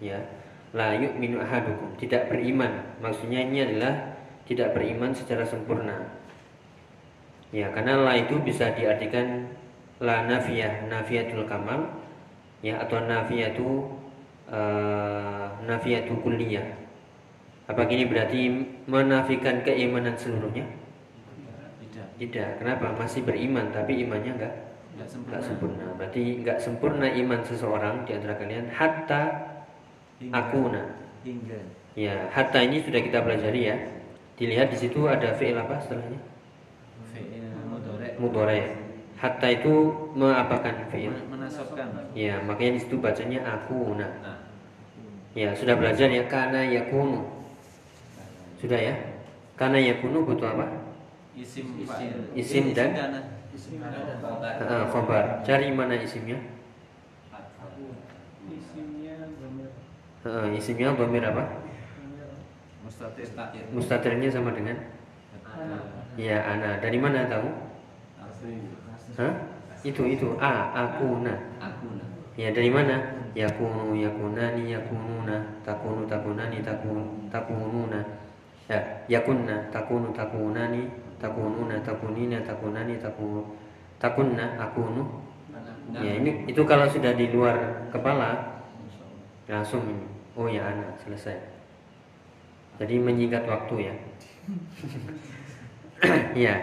Ya 0.00 0.24
la 0.72 0.96
yu'minu 0.96 1.44
ahadukum. 1.44 1.92
Tidak 2.00 2.32
beriman. 2.32 2.96
Maksudnya 3.04 3.44
ini 3.44 3.68
adalah 3.68 4.16
tidak 4.48 4.72
beriman 4.72 5.12
secara 5.12 5.44
sempurna. 5.44 6.08
Ya 7.52 7.68
karena 7.68 8.00
la 8.00 8.16
itu 8.16 8.40
bisa 8.40 8.72
diartikan 8.72 9.52
la 10.04 10.28
nafiyah 10.28 10.86
nafiyatul 10.86 11.48
kamal 11.48 11.88
ya 12.60 12.80
atau 12.84 13.00
nafiyatu 13.08 13.66
uh, 14.52 15.48
nafiyatu 15.64 16.20
kulliyah 16.20 16.64
apa 17.64 17.80
gini 17.88 18.04
berarti 18.04 18.40
menafikan 18.84 19.64
keimanan 19.64 20.12
seluruhnya 20.20 20.68
Tidak. 21.80 22.06
tidak 22.20 22.48
kenapa 22.60 22.92
masih 23.00 23.24
beriman 23.24 23.72
tapi 23.72 24.04
imannya 24.04 24.32
enggak 24.36 24.54
Tidak 24.94 25.08
sempurna. 25.10 25.26
Enggak 25.26 25.42
sempurna. 25.42 25.86
Berarti 25.98 26.22
enggak 26.38 26.58
sempurna 26.62 27.06
iman 27.10 27.40
seseorang 27.42 27.94
di 28.06 28.10
antara 28.14 28.34
kalian 28.38 28.66
hatta 28.70 29.22
Hingga. 30.22 30.38
akuna. 30.38 30.82
Hingga. 31.26 31.60
Ya, 31.98 32.30
hatta 32.30 32.62
ini 32.62 32.78
sudah 32.78 33.02
kita 33.02 33.18
pelajari 33.26 33.60
ya. 33.66 33.76
Dilihat 34.38 34.70
di 34.70 34.78
situ 34.78 35.02
ada 35.10 35.34
fi'il 35.34 35.58
apa 35.58 35.82
setelahnya? 35.82 36.20
Fi'il 37.10 37.46
mudhari'. 37.70 38.18
Mudhari. 38.22 38.83
Hatta 39.24 39.48
itu 39.48 39.72
mengapakan 40.12 40.84
fi'il? 40.92 41.08
Men- 41.08 41.40
Menasabkan. 41.40 42.12
Ya, 42.12 42.44
makanya 42.44 42.76
di 42.76 42.80
situ 42.84 43.00
bacanya 43.00 43.40
akuna. 43.40 44.04
Nah. 44.20 44.36
Ya, 45.32 45.56
sudah 45.56 45.80
belajar 45.80 46.12
ya 46.12 46.28
kana 46.28 46.60
yakunu. 46.68 47.24
Sudah 48.60 48.76
ya? 48.76 48.94
Karena 49.56 49.80
yakunu 49.80 50.28
butuh 50.28 50.52
apa? 50.52 50.68
Isim 51.32 51.72
Isim. 52.36 52.76
dan-. 52.76 52.92
Isim 53.56 53.80
Ah, 54.60 54.84
khobar. 54.92 55.40
Cari 55.40 55.72
mana 55.72 55.96
isimnya? 55.96 56.36
Ah, 60.24 60.48
isimnya 60.52 60.92
domir 61.00 61.24
apa? 61.24 61.64
Mustatir. 62.84 63.32
Mustatirnya 63.72 64.28
sama 64.28 64.52
dengan? 64.52 64.76
Ya, 66.20 66.44
ana. 66.44 66.76
Dari 66.84 67.00
mana 67.00 67.24
tahu? 67.24 67.72
Hah? 69.14 69.34
Itu 69.84 70.02
itu 70.08 70.34
a 70.40 70.72
akuna. 70.72 71.34
Ya 72.34 72.50
dari 72.50 72.72
mana? 72.72 72.98
Yakunu 73.34 73.94
yakunani 73.98 74.70
yakununa 74.70 75.42
takunu 75.66 76.06
takunani 76.06 76.62
takun 76.62 77.28
takununa. 77.30 78.00
Ya, 78.64 78.80
yakunna 79.06 79.68
takunu 79.68 80.08
takunani 80.14 80.88
takununa 81.20 81.76
takunina 81.84 82.38
takunani 82.42 82.94
takun 82.98 83.44
takunna 84.00 84.46
akunu. 84.58 85.04
Ya 85.94 86.16
ini 86.16 86.48
itu 86.48 86.64
kalau 86.64 86.88
sudah 86.88 87.12
di 87.12 87.28
luar 87.30 87.86
kepala 87.92 88.62
langsung 89.46 89.84
ini. 89.84 90.06
Oh 90.34 90.50
ya 90.50 90.64
anak 90.66 90.98
selesai. 91.06 91.38
Jadi 92.82 92.98
menyingkat 92.98 93.46
waktu 93.46 93.92
ya. 93.92 93.94
ya, 96.46 96.54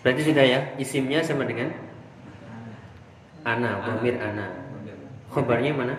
berarti 0.00 0.22
sudah 0.24 0.44
ya. 0.44 0.60
Isimnya 0.80 1.20
sama 1.20 1.44
dengan 1.44 1.68
ana, 3.44 3.82
domir 3.84 4.16
ana. 4.18 4.46
Khobarnya 5.28 5.72
mana? 5.76 5.94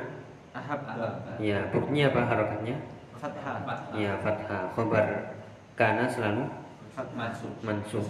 Ahabba. 0.56 1.38
Ya, 1.38 1.62
buktinya 1.70 2.10
apa 2.10 2.22
harokatnya? 2.26 2.76
Fathah. 3.20 3.62
Ya, 3.94 4.18
fathah. 4.24 4.72
Khobar 4.74 5.06
kana 5.78 6.10
selalu 6.10 6.50
Fathah. 6.92 7.32
mansub. 7.62 8.06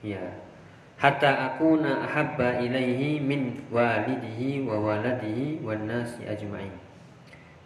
Ya. 0.00 0.22
Hatta 0.98 1.54
akuna 1.54 2.02
ahabba 2.08 2.58
ilaihi 2.58 3.22
min 3.22 3.54
walidihi 3.70 4.66
wa 4.66 4.82
waladihi 4.82 5.62
wan 5.62 5.86
nasi 5.86 6.26
ajma'in. 6.26 6.74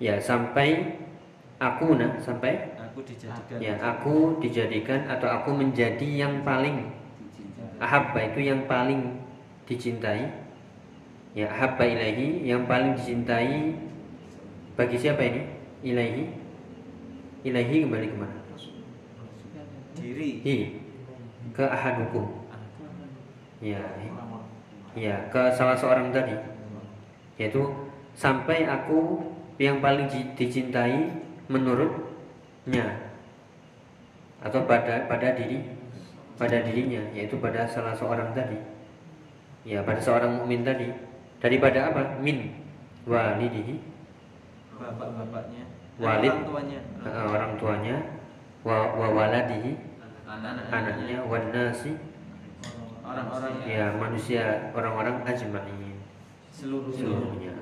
Ya, 0.02 0.20
sampai 0.20 0.98
akuna 1.56 2.18
sampai 2.20 2.74
Aku 2.92 3.00
dijadikan. 3.06 3.56
ya 3.56 3.74
aku 3.80 4.36
dijadikan 4.42 5.00
atau 5.08 5.30
aku 5.32 5.54
menjadi 5.56 6.04
yang 6.26 6.44
paling 6.44 6.92
ahabba 7.80 8.20
itu 8.34 8.52
yang 8.52 8.68
paling 8.68 9.16
dicintai 9.64 10.28
ya 11.32 11.48
ahabba 11.48 11.84
ilahi 11.84 12.44
yang 12.44 12.68
paling 12.68 12.92
dicintai 12.92 13.72
bagi 14.76 14.96
siapa 14.96 15.20
ini? 15.24 15.42
Ilahi 15.82 16.22
ilahi 17.42 17.76
kembali 17.82 18.06
ke 18.06 18.16
mana 18.16 18.38
Diri. 19.98 20.30
hi 20.46 20.56
ke 21.52 21.64
ahadukum 21.66 22.46
ya 23.58 23.82
ya 24.92 25.16
ke 25.32 25.52
salah 25.52 25.76
seorang 25.76 26.12
tadi. 26.12 26.36
Yaitu 27.40 27.64
sampai 28.12 28.68
aku 28.68 29.24
yang 29.56 29.80
paling 29.80 30.04
di- 30.08 30.32
dicintai 30.36 31.08
menurutnya. 31.48 33.08
Atau 34.42 34.66
pada 34.68 35.08
pada 35.08 35.32
diri 35.32 35.64
pada 36.36 36.60
dirinya. 36.60 37.00
Yaitu 37.16 37.40
pada 37.40 37.64
salah 37.64 37.96
seorang 37.96 38.36
tadi. 38.36 38.58
Ya 39.64 39.80
pada 39.80 40.02
seorang 40.02 40.42
mukmin 40.42 40.66
tadi 40.66 40.90
daripada 41.42 41.90
apa? 41.90 42.02
Min. 42.22 42.54
Walidihi. 43.02 43.82
Bapak-bapaknya. 44.78 45.64
Walid. 45.98 46.30
Orang 46.30 46.46
tuanya. 46.46 46.78
orang 47.26 47.52
tuanya. 47.58 47.96
Wa, 48.62 48.94
wa 48.94 49.08
waladihi. 49.10 49.74
Anak-anaknya. 50.22 50.70
anaknya. 50.70 51.18
Wan 51.26 51.44
nasi. 51.50 51.92
Orang-orang. 53.02 53.52
Ya 53.66 53.90
manusia 53.98 54.70
orang-orang 54.72 55.26
ajma'in. 55.26 55.98
Seluruh 56.54 56.94
seluruhnya. 56.94 57.52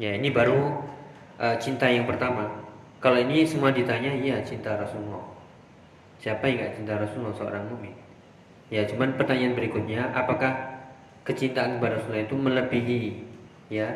Ya 0.00 0.16
ini 0.16 0.32
baru 0.32 0.80
eh, 1.36 1.56
cinta 1.60 1.86
yang 1.92 2.08
pertama. 2.08 2.64
Kalau 3.04 3.20
ini 3.20 3.44
semua 3.44 3.70
ditanya 3.70 4.16
iya 4.16 4.40
cinta 4.40 4.80
Rasulullah. 4.80 5.22
Siapa 6.16 6.48
yang 6.48 6.64
gak 6.64 6.74
cinta 6.80 6.96
Rasulullah? 6.96 7.36
Seorang 7.36 7.68
mukmin 7.68 8.06
ya 8.66 8.82
cuman 8.82 9.14
pertanyaan 9.14 9.54
berikutnya 9.54 10.10
apakah 10.10 10.75
kecintaan 11.26 11.76
kepada 11.82 11.98
Rasulullah 11.98 12.24
itu 12.24 12.36
melebihi 12.38 13.02
ya 13.68 13.88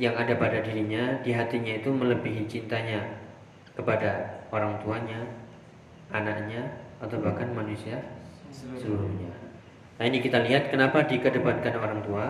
yang 0.00 0.16
ada 0.16 0.32
pada 0.40 0.64
dirinya 0.64 1.20
di 1.20 1.36
hatinya 1.36 1.76
itu 1.76 1.92
melebihi 1.92 2.48
cintanya 2.48 3.04
kepada 3.76 4.40
orang 4.48 4.80
tuanya 4.80 5.20
anaknya 6.08 6.64
atau 7.04 7.20
bahkan 7.20 7.52
manusia 7.52 8.00
seluruhnya 8.50 9.30
nah 10.00 10.08
ini 10.08 10.24
kita 10.24 10.40
lihat 10.40 10.72
kenapa 10.72 11.04
dikedepankan 11.04 11.76
orang 11.76 12.00
tua 12.00 12.24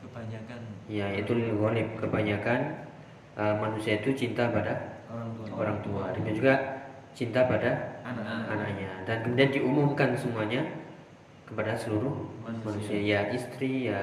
kebanyakan 0.00 0.60
Ya, 0.90 1.08
itu 1.14 1.32
ghalib. 1.32 1.88
Kebanyakan 1.96 2.84
uh, 3.38 3.54
manusia 3.56 3.96
itu 4.02 4.12
cinta 4.12 4.50
pada 4.52 5.00
orang 5.08 5.30
tua. 5.32 5.46
orang 5.56 5.78
tua. 5.80 6.04
Demikian 6.12 6.36
juga 6.36 6.54
cinta 7.16 7.48
pada 7.48 7.70
Anak-anak. 8.04 8.52
anaknya. 8.52 8.90
Dan 9.08 9.16
kemudian 9.24 9.50
diumumkan 9.54 10.12
semuanya 10.18 10.60
kepada 11.52 11.76
seluruh 11.76 12.32
Manusia. 12.48 12.64
manusia. 12.64 12.98
Ya 12.98 13.20
istri, 13.28 13.92
ya 13.92 14.00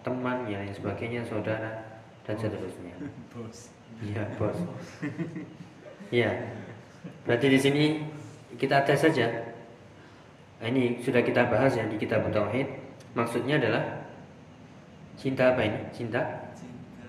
teman, 0.00 0.48
ya 0.48 0.64
lain 0.64 0.72
sebagainya, 0.72 1.20
saudara 1.28 2.00
dan 2.24 2.34
seterusnya. 2.40 2.96
Bos. 3.36 3.68
Iya, 4.00 4.24
bos. 4.36 4.56
Iya. 6.12 6.30
Berarti 7.26 7.46
di 7.50 7.58
sini 7.58 7.84
kita 8.56 8.86
tes 8.86 9.02
saja. 9.02 9.26
Nah, 10.62 10.66
ini 10.70 11.02
sudah 11.02 11.18
kita 11.20 11.50
bahas 11.50 11.74
ya 11.74 11.82
di 11.84 11.98
kitab 11.98 12.22
tauhid. 12.30 12.64
Maksudnya 13.18 13.58
adalah 13.58 14.06
cinta 15.18 15.50
apa 15.52 15.66
ini? 15.66 15.80
Cinta 15.90 16.22
Cinta 16.54 17.08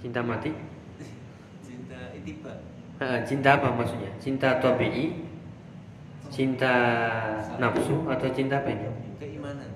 cinta 0.00 0.20
mati? 0.24 0.50
cinta 1.60 1.98
itiba. 2.16 2.52
Cinta 3.28 3.48
apa 3.60 3.68
maksudnya? 3.76 4.08
Cinta 4.16 4.56
tabii, 4.56 5.12
cinta 6.36 6.76
nafsu 7.56 8.04
atau 8.04 8.28
cinta 8.36 8.60
apa 8.60 8.68
ini? 8.68 8.84
Keimanan. 9.16 9.72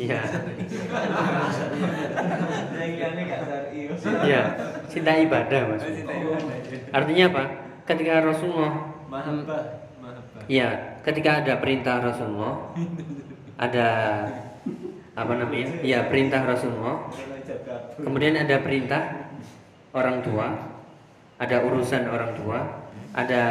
Iya, 0.00 0.24
iya, 4.24 4.42
cinta 4.88 5.12
ibadah 5.12 5.60
maksudnya. 5.68 6.00
Cinta 6.00 6.14
ibadah. 6.16 6.96
Artinya 6.96 7.24
apa? 7.28 7.44
Ketika 7.84 8.24
Rasulullah, 8.24 8.96
iya, 10.48 10.96
ketika 11.04 11.44
ada 11.44 11.60
perintah 11.60 12.00
Rasulullah, 12.00 12.72
ada 13.60 13.88
apa 15.12 15.32
namanya? 15.36 15.84
Iya, 15.84 16.08
perintah 16.08 16.48
Rasulullah. 16.48 17.12
Kemudian 18.00 18.40
ada 18.40 18.56
perintah 18.64 19.28
orang 19.92 20.24
tua, 20.24 20.48
ada 21.36 21.56
urusan 21.60 22.08
orang 22.08 22.32
tua, 22.40 22.79
ada 23.14 23.42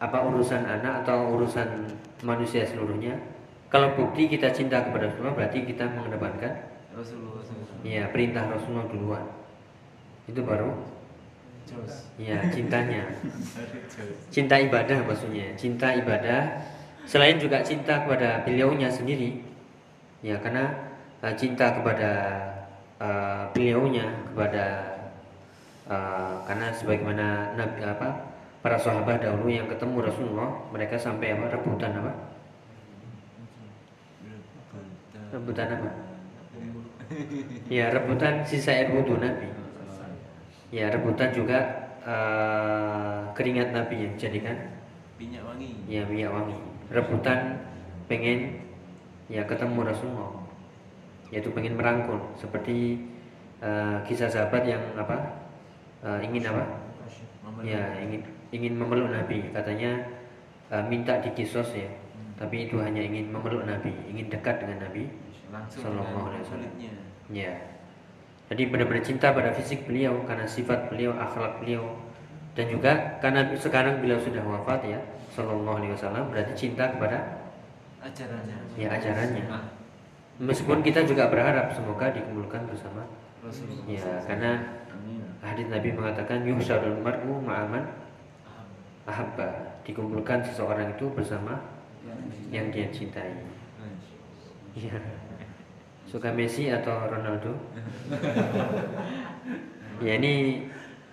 apa 0.00 0.18
urusan 0.28 0.62
anak 0.68 1.06
atau 1.06 1.32
urusan 1.38 1.88
manusia 2.20 2.66
seluruhnya. 2.66 3.16
Kalau 3.72 3.96
bukti 3.96 4.30
kita 4.30 4.52
cinta 4.54 4.84
kepada 4.84 5.10
Rasulullah 5.10 5.34
berarti 5.34 5.66
kita 5.66 5.88
mengedepankan 5.90 6.52
Rasulullah 6.94 7.42
SAW. 7.42 7.82
ya 7.82 8.06
perintah 8.12 8.46
Rasulullah 8.46 8.86
duluan. 8.86 9.24
Itu 10.30 10.40
baru 10.46 10.70
Jos. 11.66 12.12
ya 12.20 12.38
cintanya. 12.52 13.08
Cinta 14.30 14.60
ibadah 14.60 14.98
maksudnya. 15.02 15.56
Cinta 15.56 15.96
ibadah 15.96 16.60
selain 17.08 17.40
juga 17.40 17.64
cinta 17.64 18.04
kepada 18.04 18.44
beliaunya 18.44 18.92
sendiri. 18.92 19.42
Ya 20.22 20.38
karena 20.38 20.70
uh, 21.24 21.34
cinta 21.34 21.72
kepada 21.74 22.12
uh, 23.00 23.48
beliaunya 23.56 24.12
kepada 24.30 24.66
uh, 25.88 26.44
karena 26.44 26.68
sebagaimana 26.72 27.56
nabi 27.56 27.80
apa 27.84 28.33
para 28.64 28.80
sahabat 28.80 29.20
dahulu 29.20 29.52
yang 29.52 29.68
ketemu 29.68 30.08
Rasulullah 30.08 30.48
mereka 30.72 30.96
sampai 30.96 31.36
apa? 31.36 31.52
Rebutan 31.52 32.00
apa? 32.00 32.12
Rebutan 35.36 35.68
apa? 35.68 35.90
Ya 37.68 37.92
rebutan 37.92 38.40
sisa 38.48 38.72
air 38.72 38.88
wudhu 38.88 39.20
Nabi. 39.20 39.52
Ya 40.72 40.88
rebutan 40.88 41.28
juga 41.36 41.60
uh, 42.08 43.28
keringat 43.36 43.76
Nabi 43.76 44.08
yang 44.08 44.12
dijadikan 44.16 44.56
Minyak 45.20 45.44
wangi. 45.44 45.70
ya 45.84 46.08
minyak 46.08 46.32
wangi. 46.32 46.56
Rebutan 46.88 47.60
pengen 48.08 48.64
ya 49.28 49.44
ketemu 49.44 49.84
Rasulullah. 49.84 50.40
Yaitu 51.28 51.52
pengen 51.52 51.76
merangkul. 51.76 52.16
Seperti 52.40 52.96
uh, 53.60 54.00
kisah 54.08 54.32
sahabat 54.32 54.64
yang 54.64 54.80
apa? 54.96 55.44
Uh, 56.00 56.16
ingin 56.24 56.48
apa? 56.48 56.64
Ya 57.60 58.00
ingin 58.00 58.24
ingin 58.50 58.74
memeluk 58.76 59.08
Nabi 59.08 59.48
katanya 59.54 60.04
uh, 60.68 60.84
minta 60.84 61.20
dikisos 61.22 61.72
ya 61.72 61.88
tapi 62.34 62.66
itu 62.66 62.82
hanya 62.82 63.00
ingin 63.00 63.30
memeluk 63.30 63.64
Nabi 63.64 63.94
ingin 64.10 64.26
dekat 64.28 64.60
dengan 64.60 64.90
Nabi 64.90 65.06
dengan 65.48 66.26
alaihi 66.28 66.42
wasallam. 66.42 66.72
ya 67.30 67.52
jadi 68.50 68.62
benar-benar 68.68 69.04
cinta 69.06 69.32
pada 69.32 69.54
fisik 69.56 69.88
beliau 69.88 70.20
karena 70.28 70.44
sifat 70.44 70.92
beliau 70.92 71.16
akhlak 71.16 71.64
beliau 71.64 71.84
Dan 72.54 72.70
juga 72.70 73.18
karena 73.18 73.50
sekarang 73.58 73.98
beliau 73.98 74.14
sudah 74.22 74.38
wafat 74.46 74.86
ya, 74.86 74.98
Sallallahu 75.34 75.82
Alaihi 75.82 75.92
Wasallam 75.98 76.30
berarti 76.30 76.54
cinta 76.54 76.86
kepada 76.86 77.42
Ajarannya. 77.98 78.78
ya 78.78 78.88
ajarannya. 78.94 79.44
Ah, 79.50 79.66
Meskipun 80.38 80.84
kita 80.86 81.02
juga 81.02 81.32
berharap 81.34 81.74
semoga 81.74 82.14
dikumpulkan 82.14 82.62
bersama. 82.70 83.02
Rasulullah. 83.42 83.90
Ya 83.90 84.06
karena 84.22 84.52
hadis 85.42 85.66
Nabi 85.66 85.88
mengatakan 85.98 86.46
yuhsyarul 86.46 87.02
mar'u 87.02 87.42
ma'aman 87.42 87.84
ahabba 89.04 89.80
dikumpulkan 89.84 90.40
seseorang 90.48 90.96
itu 90.96 91.08
bersama 91.12 91.60
yang 92.48 92.72
dia 92.72 92.88
cintai. 92.88 93.44
Iya. 94.74 94.96
Suka 96.08 96.32
Messi 96.32 96.70
atau 96.72 97.10
Ronaldo? 97.10 97.52
ya 100.04 100.12
ini 100.18 100.66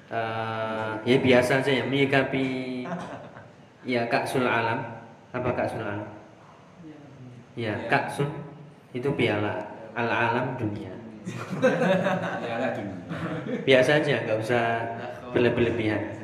eh, 0.10 0.92
ya 1.04 1.18
biasa 1.20 1.62
saja 1.66 1.84
menyikapi 1.88 2.46
ya 3.84 4.08
kaksul 4.08 4.48
alam. 4.48 5.04
Apa 5.32 5.50
kaksul 5.56 5.84
alam? 5.84 6.08
Ya 7.56 7.76
kaksul 7.92 8.28
itu 8.96 9.12
piala 9.16 9.68
al 9.96 10.08
alam 10.08 10.48
dunia. 10.62 10.92
Biasa 13.68 14.02
aja, 14.02 14.16
nggak 14.26 14.38
usah 14.42 14.64
berlebihan. 15.36 16.21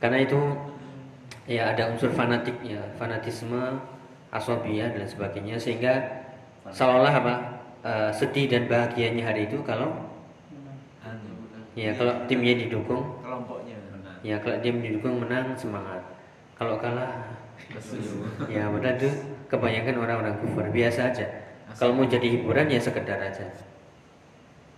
Karena 0.00 0.24
itu 0.24 0.40
ya 1.44 1.76
ada 1.76 1.92
unsur 1.92 2.08
fanatik 2.10 2.56
ya, 2.64 2.80
fanatisme, 2.96 3.78
asobia 4.32 4.88
dan 4.88 5.04
sebagainya. 5.04 5.60
Sehingga 5.60 6.24
seolah 6.72 7.12
apa 7.12 7.34
eh, 7.84 8.10
sedih 8.16 8.48
dan 8.48 8.64
bahagianya 8.64 9.28
hari 9.28 9.44
itu 9.46 9.60
kalau 9.60 9.92
Anu. 11.04 11.30
ya 11.76 11.92
kalau 11.92 12.16
timnya 12.24 12.56
didukung. 12.56 13.20
Kelompoknya. 13.20 13.76
ya 14.20 14.36
kalau 14.40 14.56
dia 14.64 14.72
didukung 14.72 15.20
menang 15.20 15.52
semangat. 15.52 16.00
Kalau 16.56 16.80
kalah 16.80 17.36
ya 18.52 18.68
padahal 18.72 18.96
itu 18.96 19.10
kebanyakan 19.52 19.94
orang-orang 20.00 20.34
kufur. 20.40 20.64
Biasa 20.72 21.12
aja. 21.12 21.28
Kalau 21.76 21.92
mau 21.92 22.08
jadi 22.08 22.40
hiburan 22.40 22.72
ya 22.72 22.80
sekedar 22.80 23.20
aja. 23.20 23.46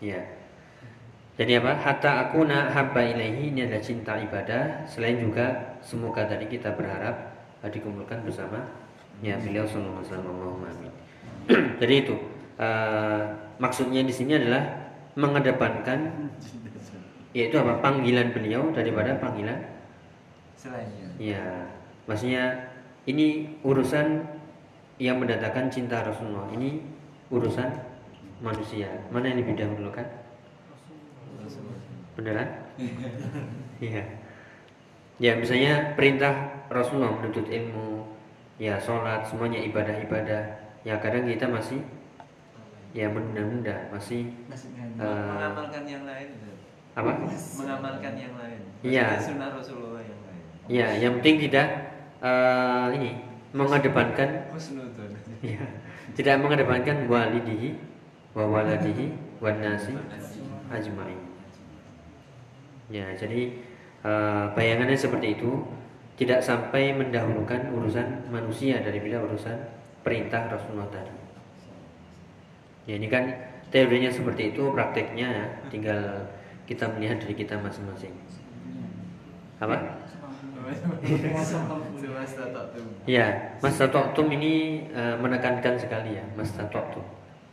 Ya 0.02 0.41
jadi 1.40 1.64
apa 1.64 1.72
hatta 1.80 2.28
aku 2.28 2.44
na 2.44 2.68
habba 2.68 3.00
ilaihi 3.00 3.52
ini 3.52 3.64
adalah 3.64 3.82
cinta 3.82 4.20
ibadah 4.20 4.84
selain 4.84 5.20
juga 5.20 5.78
semoga 5.80 6.28
tadi 6.28 6.44
kita 6.48 6.76
berharap 6.76 7.32
dikumpulkan 7.62 8.26
bersama 8.26 8.60
ya 9.24 9.38
beliau 9.38 9.64
sallallahu 9.64 10.04
alaihi 10.04 10.76
amin 10.76 10.92
jadi 11.80 11.94
itu 12.04 12.14
eh, 12.58 13.22
maksudnya 13.56 14.02
di 14.04 14.12
sini 14.12 14.36
adalah 14.36 14.62
mengedepankan 15.16 16.30
yaitu 17.32 17.56
apa 17.56 17.80
panggilan 17.80 18.28
beliau 18.36 18.68
daripada 18.76 19.16
panggilan 19.16 19.72
Selainnya. 20.62 21.10
Ya, 21.18 21.66
maksudnya 22.06 22.70
ini 23.10 23.58
urusan 23.66 24.22
yang 25.02 25.18
mendatangkan 25.18 25.74
cinta 25.74 26.06
Rasulullah. 26.06 26.46
Ini 26.54 26.78
urusan 27.34 27.66
manusia. 28.38 28.86
Mana 29.10 29.34
yang 29.34 29.42
lebih 29.42 29.58
dahulu 29.58 29.90
kan? 29.90 30.06
Beneran? 32.18 32.48
Iya. 33.82 34.06
Ya, 35.18 35.34
misalnya 35.34 35.98
perintah 35.98 36.62
Rasulullah 36.70 37.18
menuntut 37.18 37.50
ilmu, 37.50 38.06
ya 38.62 38.78
sholat, 38.78 39.26
semuanya 39.26 39.58
ibadah-ibadah. 39.58 40.42
Ya 40.86 41.02
kadang 41.02 41.26
kita 41.26 41.50
masih 41.50 41.82
ya 42.94 43.10
menunda-nunda, 43.10 43.90
masih 43.90 44.30
eh, 44.46 45.02
mengamalkan 45.02 45.82
yang 45.82 46.06
lain. 46.06 46.28
apa? 46.94 47.10
Mengamalkan 47.58 48.14
yang 48.14 48.34
lain. 48.38 48.60
Iya. 48.86 49.18
Sunnah 49.18 49.50
Rasulullah 49.50 50.02
yang 50.06 50.20
lain. 50.22 50.42
Ya, 50.70 50.88
yang 50.94 51.12
penting 51.18 51.50
tidak 51.50 51.66
eh, 52.22 52.86
ini 53.02 53.10
mengedepankan 53.52 54.48
ya, 55.42 55.60
tidak 56.14 56.34
mengedepankan 56.40 57.04
walidihi 57.10 57.76
wa 58.32 58.46
waladihi 58.46 59.10
wan 59.42 59.58
nasi 59.60 59.92
ajmain. 60.70 61.31
Ya, 62.92 63.06
jadi 63.16 63.40
eh, 64.04 64.44
bayangannya 64.52 64.98
seperti 64.98 65.40
itu 65.40 65.50
tidak 66.20 66.44
sampai 66.44 66.92
mendahulukan 66.92 67.72
urusan 67.72 68.28
manusia 68.28 68.84
daripada 68.84 69.24
urusan 69.24 69.56
perintah 70.04 70.52
Rasulullah 70.52 70.92
tadi. 70.92 71.14
Ya, 72.84 72.98
ini 73.00 73.08
kan 73.08 73.24
teorinya 73.72 74.10
seperti 74.12 74.52
itu, 74.52 74.62
prakteknya 74.74 75.28
ya, 75.30 75.46
tinggal 75.72 76.28
kita 76.68 76.84
melihat 76.94 77.22
dari 77.24 77.34
kita 77.34 77.56
masing-masing. 77.58 78.12
Apa? 79.62 79.76
Ya, 83.02 83.26
Mas 83.58 83.74
Tatoktum 83.78 84.30
ini 84.30 84.86
eh, 84.94 85.16
menekankan 85.18 85.74
sekali 85.74 86.18
ya, 86.18 86.24
Mas 86.38 86.54
Tatoktum. 86.54 87.02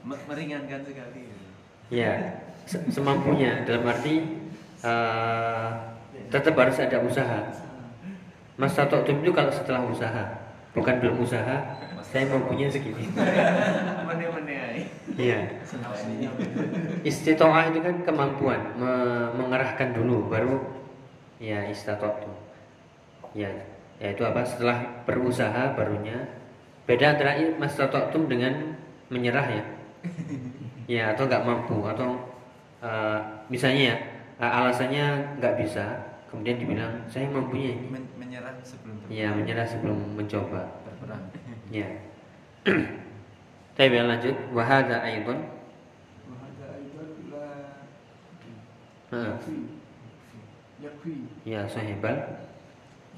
Me- 0.05 0.21
Meringankan 0.29 0.81
sekali. 0.85 1.25
Ya, 1.89 2.37
se- 2.69 2.85
semampunya 2.93 3.65
dalam 3.65 3.81
arti 3.89 4.21
eh, 4.83 5.69
tetap 6.29 6.53
harus 6.55 6.77
ada 6.79 6.97
usaha. 7.03 7.39
Mas 8.59 8.75
Tatoktum 8.75 9.23
itu 9.23 9.31
kalau 9.31 9.47
setelah 9.47 9.87
usaha, 9.87 10.23
bukan 10.75 10.99
belum 10.99 11.23
usaha, 11.23 11.79
saya 12.03 12.25
mampunya 12.27 12.67
segini. 12.67 13.07
Mene-mene 14.03 14.55
ai. 14.59 14.81
Iya. 15.15 15.39
Istitoah 17.07 17.71
itu 17.71 17.79
kan 17.79 17.95
kemampuan 18.03 18.75
me- 18.75 19.31
mengerahkan 19.39 19.95
dulu, 19.95 20.27
baru 20.27 20.59
ya 21.39 21.63
istitoah 21.71 22.19
Ya, 23.31 23.47
yaitu 24.01 24.25
apa? 24.25 24.41
Setelah 24.41 25.05
berusaha 25.05 25.77
barunya 25.77 26.17
beda 26.89 27.13
antara 27.15 27.37
mas 27.61 27.77
tatoktum 27.77 28.25
dengan 28.25 28.75
menyerah 29.07 29.47
ya. 29.47 29.63
Ya 30.89 31.03
atau 31.13 31.29
nggak 31.29 31.45
mampu 31.45 31.77
atau 31.85 32.17
eh, 32.81 33.19
misalnya 33.47 33.93
ya 33.93 33.97
alasannya 34.39 35.35
nggak 35.37 35.55
bisa. 35.59 35.85
Kemudian 36.31 36.61
dibilang 36.61 37.03
saya 37.11 37.27
mempunyai. 37.27 37.75
Men 37.91 38.07
menyerah 38.15 38.55
sebelum 38.63 39.03
berperang. 39.03 39.19
ya 39.19 39.29
menyerah 39.35 39.67
sebelum 39.67 39.97
mencoba. 40.15 40.61
Berperang. 40.87 41.23
Ya 41.75 41.87
saya 43.79 44.11
lanjut 44.11 44.35
wahada 44.51 44.99
aidon 45.07 45.39
wahada 46.27 46.65
aidon 46.75 47.09
la 47.31 47.47
yakfi. 50.83 51.15
Ya 51.47 51.63
sahibal. 51.67 52.47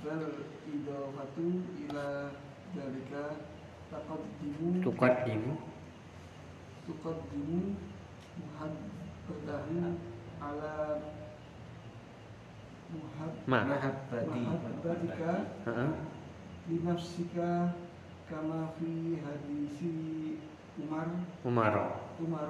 Bal 0.01 0.21
idawatu 0.69 1.65
ila 1.85 2.33
dalika 2.73 3.41
taqaddimu 3.91 4.79
tuqaddimu 4.85 5.53
tuqaddimu 6.87 7.59
muhaddatahu 8.39 9.75
ala 10.41 10.97
muhab 12.89 13.31
Ma. 13.45 13.59
mahabbati. 13.69 14.41
Mahabbatika 14.41 15.33
li 16.65 16.77
nafsika 16.81 17.77
kama 18.25 18.73
fi 18.75 19.21
hadisi 19.21 19.93
Umar. 20.81 21.07
Umar. 21.45 21.75
Umar. 22.17 22.49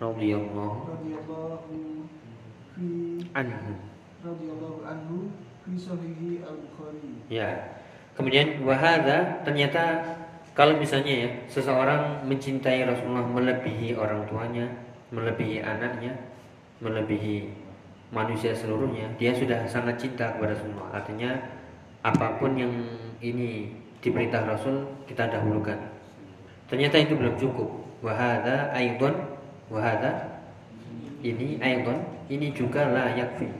Radhiyallahu 0.00 0.88
radhiyallahu 0.96 1.74
fi 2.72 2.88
anhu. 3.36 3.72
Radhiyallahu 4.24 4.78
anhu 4.86 5.16
fi 5.66 5.72
sahihi 5.76 6.40
al-Bukhari. 6.46 7.24
Ya. 7.28 7.76
Kemudian 8.16 8.64
wahada 8.64 9.40
ternyata 9.44 10.04
kalau 10.52 10.76
misalnya 10.76 11.24
ya 11.24 11.30
seseorang 11.48 12.24
mencintai 12.28 12.84
Rasulullah 12.84 13.24
melebihi 13.24 13.96
orang 13.96 14.28
tuanya 14.28 14.66
melebihi 15.10 15.62
anaknya, 15.62 16.14
melebihi 16.78 17.50
manusia 18.10 18.54
seluruhnya, 18.54 19.10
dia 19.18 19.30
sudah 19.34 19.66
sangat 19.70 19.98
cinta 19.98 20.34
kepada 20.34 20.54
Rasulullah. 20.54 20.90
Artinya 20.94 21.30
apa 22.02 22.40
pun 22.40 22.56
yang 22.58 22.72
ini 23.20 23.70
diperintah 24.00 24.48
Rasul 24.48 24.88
kita 25.06 25.28
dahulukan. 25.28 25.76
Ternyata 26.70 26.96
itu 27.02 27.14
belum 27.18 27.36
cukup. 27.36 27.68
Wahada 28.00 28.72
aidon 28.72 29.12
wahada 29.68 30.40
ini 31.20 31.60
aidon 31.60 32.00
ini 32.32 32.48
juga 32.56 32.88
la 32.88 33.12
yakfi. 33.12 33.50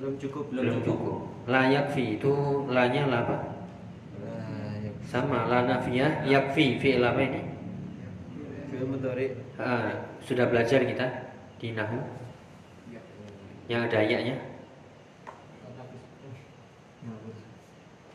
Belum 0.00 0.16
cukup, 0.18 0.44
Belum 0.50 0.80
cukup. 0.82 1.18
La 1.46 1.70
yakfi 1.70 2.18
itu 2.18 2.32
lanya 2.66 3.06
la 3.06 3.18
apa? 3.22 3.36
Sama 5.06 5.46
la 5.46 5.66
nafiyah 5.66 6.26
yakfi 6.26 6.78
fi'il 6.78 7.02
apa 7.02 7.20
ini? 7.20 7.42
Fi'il 8.70 8.86
mudhari. 8.86 9.26
Ah, 9.58 10.09
sudah 10.24 10.46
belajar 10.48 10.80
kita 10.84 11.06
di 11.60 11.72
nahu 11.72 11.98
yang 13.70 13.86
ada 13.86 13.96
ayatnya 14.02 14.36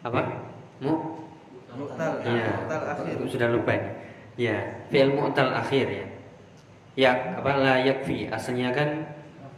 apa? 0.05 0.21
Mu? 0.83 0.93
Mu'tal, 1.75 2.11
Ya, 2.23 2.45
mu'tal 2.61 2.81
akhir. 2.87 3.15
sudah 3.27 3.47
lupa 3.51 3.71
ini. 3.75 3.89
Ya, 4.37 4.57
fi'il 4.87 5.11
mu'tal 5.11 5.51
akhir 5.51 5.87
ya. 5.89 6.07
Ya, 6.95 7.11
apa 7.35 7.51
la 7.59 7.75
yakfi 7.83 8.31
asalnya 8.31 8.71
kan 8.71 9.03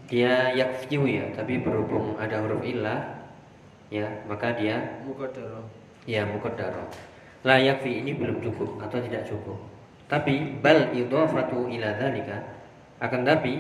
dia 0.10 0.50
yakfiu 0.56 1.06
ya, 1.06 1.30
tapi 1.36 1.62
berhubung 1.62 2.18
ada 2.18 2.42
huruf 2.42 2.64
illah 2.66 3.22
ya, 3.94 4.08
maka 4.26 4.58
dia 4.58 4.82
Muqaddarah. 5.06 5.62
ya 6.10 6.26
muqaddarah. 6.26 6.88
La 7.46 7.62
yakfi 7.62 8.02
ini 8.02 8.18
belum 8.18 8.42
cukup 8.42 8.82
atau 8.82 8.98
tidak 8.98 9.30
cukup. 9.30 9.60
Tapi 10.08 10.64
bal 10.64 10.96
idhafatu 10.96 11.68
ila 11.68 12.00
dzalika 12.00 12.40
akan 13.04 13.22
tapi 13.28 13.60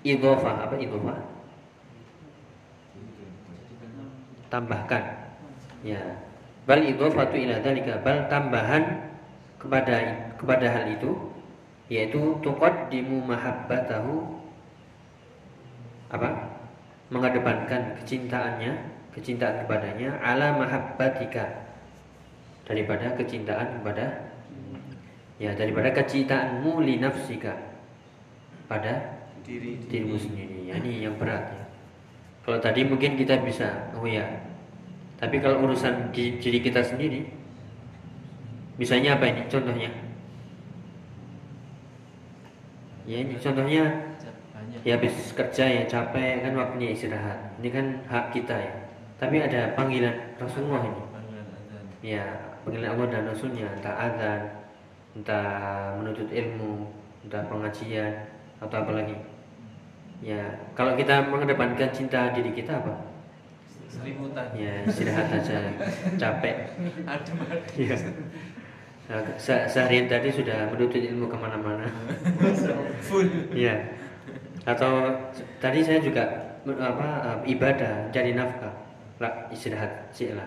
idhafah 0.00 0.56
apa 0.64 0.76
idhafah? 0.80 1.20
Tambahkan. 4.48 5.04
Ya. 5.84 6.00
Bal 6.64 6.80
idhafatu 6.80 7.36
ila 7.36 7.60
dzalika 7.60 8.00
bal 8.00 8.24
tambahan 8.32 9.12
kepada 9.60 9.96
kepada 10.40 10.66
hal 10.72 10.88
itu 10.96 11.12
yaitu 11.92 12.40
tuqaddimu 12.40 13.20
mahabbatahu 13.28 14.40
apa? 16.10 16.56
mengedepankan 17.10 17.98
kecintaannya, 17.98 18.70
kecintaan 19.10 19.66
kepadanya 19.66 20.14
ala 20.22 20.54
mahabbatika 20.54 21.66
daripada 22.62 23.18
kecintaan 23.18 23.82
kepada 23.82 24.29
ya 25.40 25.56
daripada 25.56 25.88
kecintaanmu 25.96 26.84
li 26.84 27.00
nafsika 27.00 27.56
pada 28.68 29.20
Diri 29.40 29.80
dirimu 29.88 30.20
sendiri. 30.20 30.68
Ya, 30.68 30.76
ini 30.78 31.02
yang 31.02 31.16
berat 31.16 31.48
ya. 31.50 31.64
Kalau 32.44 32.60
tadi 32.60 32.84
mungkin 32.84 33.16
kita 33.16 33.40
bisa, 33.40 33.90
oh 33.96 34.04
ya. 34.04 34.22
Tapi 35.16 35.40
kalau 35.40 35.64
urusan 35.64 36.12
di 36.12 36.36
diri 36.40 36.60
kita 36.60 36.84
sendiri, 36.84 37.24
misalnya 38.76 39.16
apa 39.16 39.26
ini? 39.26 39.42
Contohnya? 39.48 39.90
Ya 43.08 43.26
ini 43.26 43.34
contohnya 43.42 43.84
ya 44.86 44.94
habis 44.94 45.34
kerja 45.34 45.64
ya 45.66 45.82
capek 45.88 46.46
kan 46.46 46.52
waktunya 46.54 46.94
istirahat. 46.94 47.58
Ini 47.58 47.68
kan 47.74 47.86
hak 48.06 48.24
kita 48.36 48.54
ya. 48.54 48.74
Tapi 49.18 49.40
ada 49.40 49.74
panggilan 49.74 50.14
Rasulullah 50.38 50.84
ini. 50.84 51.02
Ya 52.06 52.22
panggilan 52.62 52.94
Allah 52.94 53.06
dan 53.08 53.22
Rasulnya 53.28 53.66
entah 53.72 53.96
azan, 53.98 54.59
entah 55.20 55.92
menuntut 56.00 56.32
ilmu, 56.32 56.88
entah 57.28 57.44
pengajian 57.44 58.24
atau 58.56 58.76
apa 58.80 58.92
lagi. 58.96 59.16
Ya 60.24 60.48
kalau 60.72 60.96
kita 60.96 61.28
mengedepankan 61.28 61.92
cinta 61.92 62.32
diri 62.32 62.56
kita 62.56 62.80
apa? 62.80 63.04
Selimutan. 63.90 64.48
Ya 64.56 64.80
istirahat 64.88 65.28
aja, 65.28 65.60
capek. 66.20 66.56
Adem. 67.04 67.36
Ya. 67.76 67.96
Se- 69.34 69.66
seharian 69.66 70.06
tadi 70.06 70.30
sudah 70.30 70.70
menuntut 70.70 71.02
ilmu 71.02 71.26
ke 71.26 71.36
mana-mana. 71.36 71.84
Full. 73.02 73.50
Iya. 73.50 73.98
Atau 74.62 75.10
tadi 75.58 75.82
saya 75.82 75.98
juga 75.98 76.22
apa 76.78 77.42
ibadah 77.44 78.08
cari 78.14 78.32
nafkah. 78.38 78.70
Lah 79.18 79.50
istirahat 79.50 80.08
sih 80.14 80.32
lah. 80.32 80.46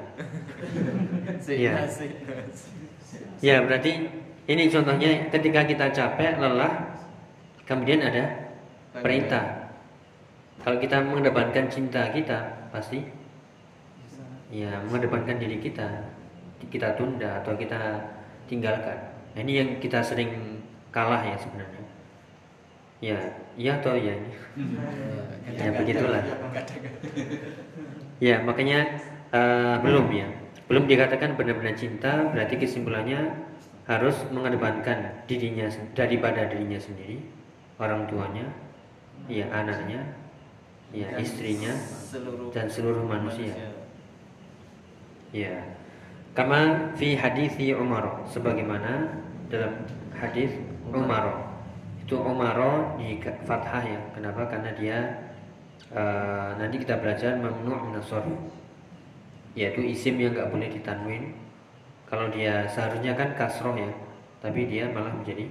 Asik. 1.43 2.09
Ya 3.43 3.59
berarti 3.67 4.22
ini 4.43 4.67
contohnya 4.67 5.31
ketika 5.31 5.63
kita 5.63 5.85
capek, 5.95 6.35
lelah, 6.35 6.99
kemudian 7.63 8.03
ada 8.03 8.51
perintah. 8.91 9.71
Kalau 10.59 10.77
kita 10.79 10.99
mengedepankan 10.99 11.71
cinta 11.71 12.11
kita, 12.11 12.69
pasti 12.71 13.03
ya 14.51 14.83
mengedepankan 14.85 15.39
diri 15.39 15.63
kita, 15.63 15.87
kita 16.67 16.95
tunda 16.99 17.39
atau 17.39 17.55
kita 17.55 18.03
tinggalkan. 18.51 19.15
Nah, 19.33 19.39
ini 19.41 19.53
yang 19.63 19.69
kita 19.79 20.03
sering 20.03 20.59
kalah 20.91 21.23
ya 21.23 21.39
sebenarnya. 21.39 21.83
Ya, 23.03 23.19
iya 23.59 23.71
atau 23.79 23.95
ya 23.95 24.13
ini. 24.15 24.31
Ya 25.53 25.69
begitulah. 25.75 26.23
Ya 28.23 28.39
makanya 28.39 28.95
eh, 29.35 29.75
belum 29.83 30.07
ya, 30.15 30.27
belum 30.71 30.87
dikatakan 30.87 31.35
benar-benar 31.35 31.75
cinta. 31.75 32.31
Berarti 32.31 32.55
kesimpulannya 32.55 33.52
harus 33.83 34.15
mengedepankan 34.31 35.27
dirinya 35.27 35.67
daripada 35.91 36.47
dirinya 36.47 36.79
sendiri, 36.79 37.19
orang 37.79 38.07
tuanya, 38.07 38.47
ya 39.27 39.47
anaknya, 39.51 40.01
ya 40.95 41.07
istrinya, 41.19 41.73
Seluruh 42.07 42.53
dan 42.55 42.69
seluruh 42.71 43.03
manusia. 43.03 43.51
Ya, 45.33 45.57
kama 46.37 46.93
fi 46.95 47.17
hadithi 47.17 47.73
Umar 47.73 48.23
sebagaimana 48.29 49.19
dalam 49.49 49.83
hadis 50.13 50.53
Umar 50.93 51.53
itu 52.03 52.15
Umar 52.21 52.59
di 53.01 53.17
fathah 53.47 53.83
ya. 53.83 53.99
Kenapa? 54.13 54.45
Karena 54.45 54.71
dia 54.77 54.97
eh, 55.89 56.49
nanti 56.61 56.79
kita 56.79 57.01
belajar 57.01 57.35
mamnu' 57.41 57.89
min 57.89 57.97
yaitu 59.53 59.81
isim 59.85 60.17
yang 60.17 60.33
nggak 60.33 60.49
boleh 60.49 60.69
ditanwin. 60.69 61.42
Kalau 62.07 62.29
dia 62.29 62.67
seharusnya 62.69 63.17
kan 63.17 63.33
kasroh 63.33 63.73
ya, 63.73 63.89
tapi 64.43 64.67
dia 64.69 64.91
malah 64.91 65.11
menjadi 65.15 65.49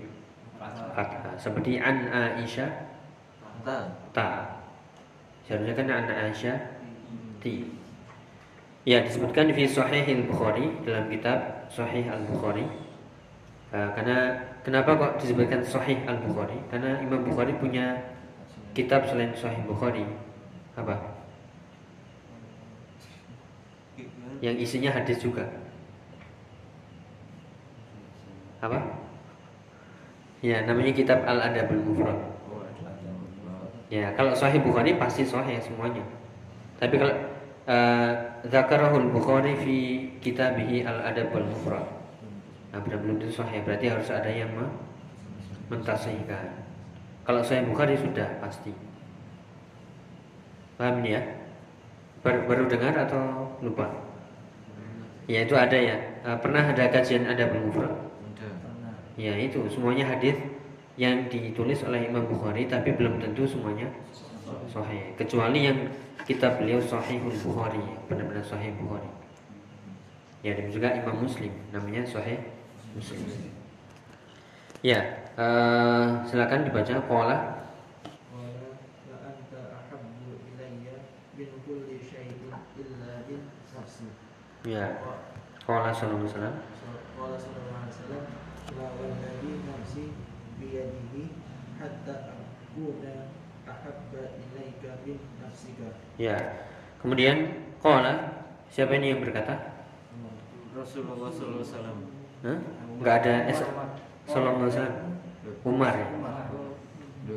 fathah. 0.94 1.34
Seperti 1.40 1.80
an 1.80 2.06
Aisyah 2.12 2.70
ta. 4.12 4.60
Seharusnya 5.48 5.74
kan 5.74 5.86
an 5.90 6.06
Aisyah 6.06 6.58
ti. 7.42 7.66
Ya 8.82 8.98
disebutkan 9.02 9.46
di 9.46 9.66
Sahih 9.66 10.06
al 10.10 10.26
Bukhari 10.26 10.66
dalam 10.82 11.06
kitab 11.06 11.70
Sahih 11.70 12.06
al 12.10 12.26
Bukhari. 12.26 12.66
karena 13.72 14.36
kenapa 14.60 14.92
kok 15.00 15.12
disebutkan 15.24 15.64
Sahih 15.64 16.02
al 16.04 16.20
Bukhari? 16.20 16.58
Karena 16.68 17.00
Imam 17.00 17.24
Bukhari 17.24 17.56
punya 17.56 17.96
kitab 18.76 19.08
selain 19.08 19.32
Sahih 19.32 19.62
Bukhari 19.64 20.04
apa? 20.76 20.98
Yang 24.42 24.56
isinya 24.66 24.90
hadis 24.90 25.22
juga. 25.22 25.61
Apa? 28.62 28.78
Ya 30.38 30.62
namanya 30.62 30.94
kitab 30.94 31.26
Al 31.26 31.38
Adabul 31.50 31.82
Mufrad. 31.82 32.18
Ya 33.90 34.14
kalau 34.14 34.32
Sahih 34.32 34.62
Bukhari 34.62 34.94
pasti 34.94 35.26
Sahih 35.26 35.58
semuanya. 35.58 36.06
Tapi 36.78 36.94
kalau 36.94 37.14
uh, 37.66 38.10
Zakarahul 38.46 39.10
Bukhari 39.10 39.58
fi 39.58 39.76
kitabihi 40.22 40.86
Al 40.86 41.10
Adabul 41.10 41.46
Mufrad. 41.46 41.86
Nah 42.70 42.78
belum 42.80 43.18
itu 43.18 43.34
Sahih 43.34 43.66
berarti 43.66 43.90
harus 43.90 44.08
ada 44.14 44.30
yang 44.30 44.50
me- 44.54 44.78
mentasihkan. 45.66 46.62
Kalau 47.26 47.42
Sahih 47.42 47.66
Bukhari 47.66 47.98
sudah 47.98 48.38
pasti. 48.38 48.74
Paham 50.78 51.02
ya? 51.02 51.22
Baru, 52.22 52.70
dengar 52.70 52.94
atau 52.94 53.50
lupa? 53.58 53.90
Ya 55.26 55.42
itu 55.42 55.54
ada 55.58 55.74
ya. 55.74 55.98
Eh, 56.22 56.38
pernah 56.38 56.62
ada 56.62 56.86
kajian 56.86 57.26
Adabul 57.26 57.66
Mufrad. 57.70 58.11
Ya 59.20 59.36
itu 59.36 59.60
semuanya 59.68 60.08
hadis 60.08 60.36
yang 60.96 61.28
ditulis 61.28 61.80
oleh 61.84 62.08
Imam 62.08 62.24
Bukhari 62.28 62.68
tapi 62.68 62.92
belum 62.96 63.20
tentu 63.20 63.44
semuanya 63.48 63.88
sahih. 64.68 65.12
Kecuali 65.16 65.68
yang 65.68 65.78
kita 66.22 66.54
beliau 66.60 66.78
Sahihul 66.78 67.34
Bukhari, 67.42 67.82
benar-benar 68.06 68.44
Sahih 68.44 68.72
Bukhari. 68.78 69.08
Ya 70.42 70.58
dan 70.58 70.68
juga 70.70 70.90
Imam 70.94 71.22
Muslim 71.22 71.52
namanya 71.70 72.02
Sahih 72.06 72.38
Muslim. 72.94 73.22
Ya, 74.82 74.98
uh, 75.38 76.26
silakan 76.26 76.66
dibaca 76.66 76.98
pola 77.06 77.38
Ya, 84.62 84.94
kola 85.66 85.90
sallallahu 85.90 86.30
alaihi 86.38 87.61
wa 88.82 88.90
walladhi 88.98 89.62
nafsi 89.62 90.10
biyadihi 90.58 91.30
hatta 91.78 92.34
akuna 92.34 93.30
ahabba 93.62 94.22
ilaika 94.34 94.98
min 95.06 95.22
nafsika. 95.38 95.94
Ya. 96.18 96.66
Kemudian 96.98 97.62
qala 97.78 98.42
siapa 98.66 98.98
ini 98.98 99.14
yang 99.14 99.22
berkata? 99.22 99.86
Rasulullah 100.74 101.30
sallallahu 101.30 101.62
alaihi 101.62 101.70
wasallam. 101.70 101.98
Hah? 102.42 102.58
Enggak 102.98 103.14
ada 103.22 103.34
S 103.50 103.60
sallallahu 104.26 104.66
alaihi 104.66 104.74
wasallam. 104.74 104.98
Umar. 105.62 105.94
Ya. 105.94 106.06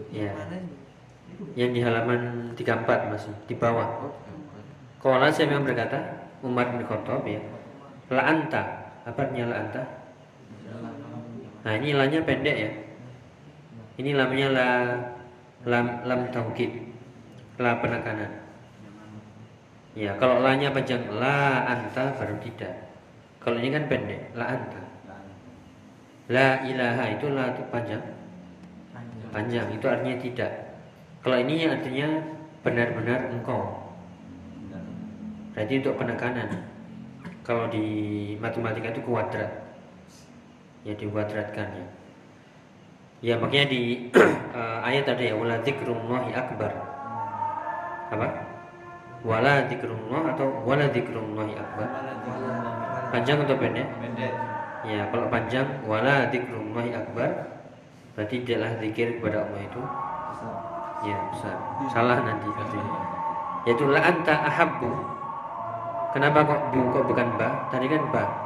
ya. 0.09 0.31
ya. 0.33 0.59
Yang 1.53 1.69
di 1.75 1.79
halaman 1.83 2.21
34 2.57 3.11
masih 3.11 3.33
di 3.45 3.55
bawah. 3.59 4.09
Qala 5.03 5.29
siapa 5.29 5.53
yang 5.53 5.67
berkata? 5.67 6.25
Umar 6.41 6.73
bin 6.73 6.81
Khattab 6.87 7.21
ya. 7.27 7.41
La 8.09 8.23
anta. 8.33 8.63
Apa 9.05 9.29
nyala 9.29 9.53
la 9.53 9.57
anta? 9.67 9.83
Nah 11.65 11.73
ini 11.81 11.97
lanya 11.97 12.21
pendek 12.21 12.57
ya. 12.61 12.71
Ini 13.97 14.13
lamnya 14.13 14.47
la 14.53 14.69
lam 15.65 16.05
lam 16.05 16.21
taukid. 16.29 16.69
La 17.57 17.81
penekanan. 17.81 18.29
Ya 19.97 20.13
kalau 20.21 20.45
lanya 20.45 20.69
panjang 20.69 21.09
la 21.09 21.65
anta 21.65 22.13
baru 22.13 22.37
tidak. 22.45 22.85
Kalau 23.41 23.57
ini 23.57 23.73
kan 23.73 23.89
pendek 23.89 24.29
la 24.37 24.45
anta. 24.45 24.81
La 26.29 26.61
ilaha 26.69 27.03
itu 27.17 27.25
la 27.33 27.49
itu 27.57 27.63
panjang. 27.73 28.03
Panjang 29.33 29.67
itu 29.73 29.85
artinya 29.89 30.17
tidak. 30.21 30.51
Kalau 31.25 31.37
ini 31.41 31.65
artinya 31.65 32.07
benar-benar 32.61 33.33
engkau. 33.33 33.89
Berarti 35.57 35.73
untuk 35.81 35.97
penekanan. 35.97 36.49
Kalau 37.41 37.65
di 37.73 37.85
matematika 38.37 38.93
itu 38.93 39.01
kuadrat. 39.01 39.64
Ya 40.85 40.93
dikuadratkan 40.93 41.67
ya. 41.73 41.85
Ya 43.25 43.33
makanya 43.41 43.73
di 43.73 43.81
eh, 44.59 44.79
ayat 44.85 45.09
ada 45.09 45.23
ya 45.25 45.33
wala 45.33 45.57
dzikrullahi 45.65 46.29
akbar. 46.37 46.71
Apa? 48.13 48.27
Wala 49.25 49.65
dzikrullah 49.65 50.37
atau 50.37 50.61
wala 50.61 50.85
dzikrullahi 50.93 51.57
akbar. 51.57 51.89
Panjang 53.09 53.41
atau 53.41 53.57
pendek? 53.57 53.89
Pendek. 53.97 54.33
Ya, 54.85 55.09
kalau 55.09 55.25
panjang 55.33 55.65
wala 55.89 56.29
dzikrullahi 56.29 56.93
akbar 56.93 57.29
berarti 58.13 58.45
tidaklah 58.45 58.71
zikir 58.79 59.17
kepada 59.17 59.49
Allah 59.49 59.61
itu 59.65 59.81
ya 61.09 61.17
besar. 61.33 61.57
Salah 61.89 62.21
nanti 62.21 62.45
artinya. 62.53 62.93
Yaitu 63.65 63.89
la 63.89 64.05
anta 64.05 64.35
ahabbu. 64.45 64.89
Kenapa 66.13 66.45
kok 66.45 66.61
bu 66.69 66.79
kok 66.93 67.03
bukan 67.09 67.27
ba? 67.41 67.49
Tadi 67.73 67.89
kan 67.89 68.05
ba. 68.13 68.44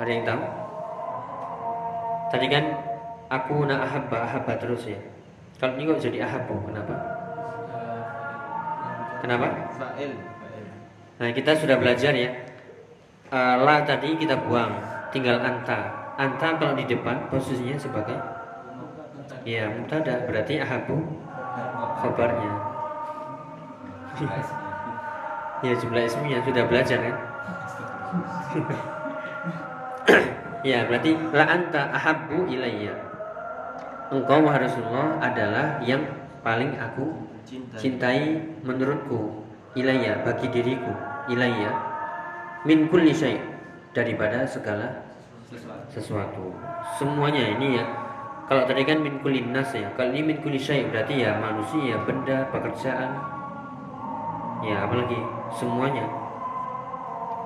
Ada 0.00 0.10
yang 0.16 0.24
tahu? 0.24 0.42
Tadi 2.32 2.46
kan 2.48 2.64
aku 3.28 3.68
na 3.68 3.84
ahabba 3.84 4.24
ahabba 4.24 4.56
terus 4.56 4.88
ya. 4.88 4.96
Kalau 5.60 5.76
ini 5.76 5.92
kok 5.92 6.00
jadi 6.00 6.24
ahabbu, 6.24 6.56
kenapa? 6.72 6.94
Kenapa? 9.20 9.46
Nah 11.20 11.28
kita 11.36 11.52
sudah 11.52 11.76
belajar 11.76 12.16
ya 12.16 12.32
Eh, 13.30 13.56
La 13.60 13.84
tadi 13.84 14.16
kita 14.16 14.40
buang 14.48 14.80
Tinggal 15.12 15.36
anta 15.44 15.92
Anta 16.16 16.56
kalau 16.56 16.72
di 16.72 16.88
depan 16.88 17.28
posisinya 17.28 17.76
sebagai 17.76 18.16
Ya 19.44 19.68
mubtada 19.68 20.24
Berarti 20.24 20.56
ahabu 20.64 21.04
Khobarnya 22.00 22.52
Ya 25.68 25.76
jumlah 25.76 26.08
isminya 26.08 26.40
sudah 26.40 26.64
belajar 26.64 26.98
kan 27.04 27.16
Ya 30.70 30.84
berarti 30.84 31.16
La 31.32 31.44
anta 31.48 31.88
ahabu 31.88 32.44
ilayya. 32.44 32.92
Engkau 34.12 34.44
wahai 34.44 34.68
Rasulullah 34.68 35.16
adalah 35.22 35.80
yang 35.80 36.02
paling 36.44 36.76
aku 36.76 37.14
Cinta. 37.48 37.78
cintai 37.78 38.42
menurutku 38.60 39.40
ilayya 39.72 40.20
bagi 40.26 40.50
diriku 40.50 40.92
ilayya 41.30 41.70
min 42.66 42.90
kulli 42.92 43.14
syai 43.14 43.38
daripada 43.96 44.44
segala 44.44 45.08
Sesuatu. 45.48 45.88
sesuatu. 45.90 46.44
Semuanya 47.00 47.56
ini 47.56 47.80
ya. 47.80 47.84
Kalau 48.50 48.66
tadi 48.66 48.82
kan 48.82 48.98
min 49.00 49.22
kulli 49.22 49.46
nas 49.46 49.70
ya 49.72 49.88
kalau 49.96 50.10
ini 50.12 50.34
min 50.34 50.38
kulli 50.42 50.58
syai 50.58 50.84
berarti 50.90 51.22
ya 51.24 51.38
manusia 51.40 51.96
benda 52.04 52.50
pekerjaan. 52.52 53.10
Ya 54.60 54.84
apalagi 54.84 55.16
semuanya. 55.56 56.04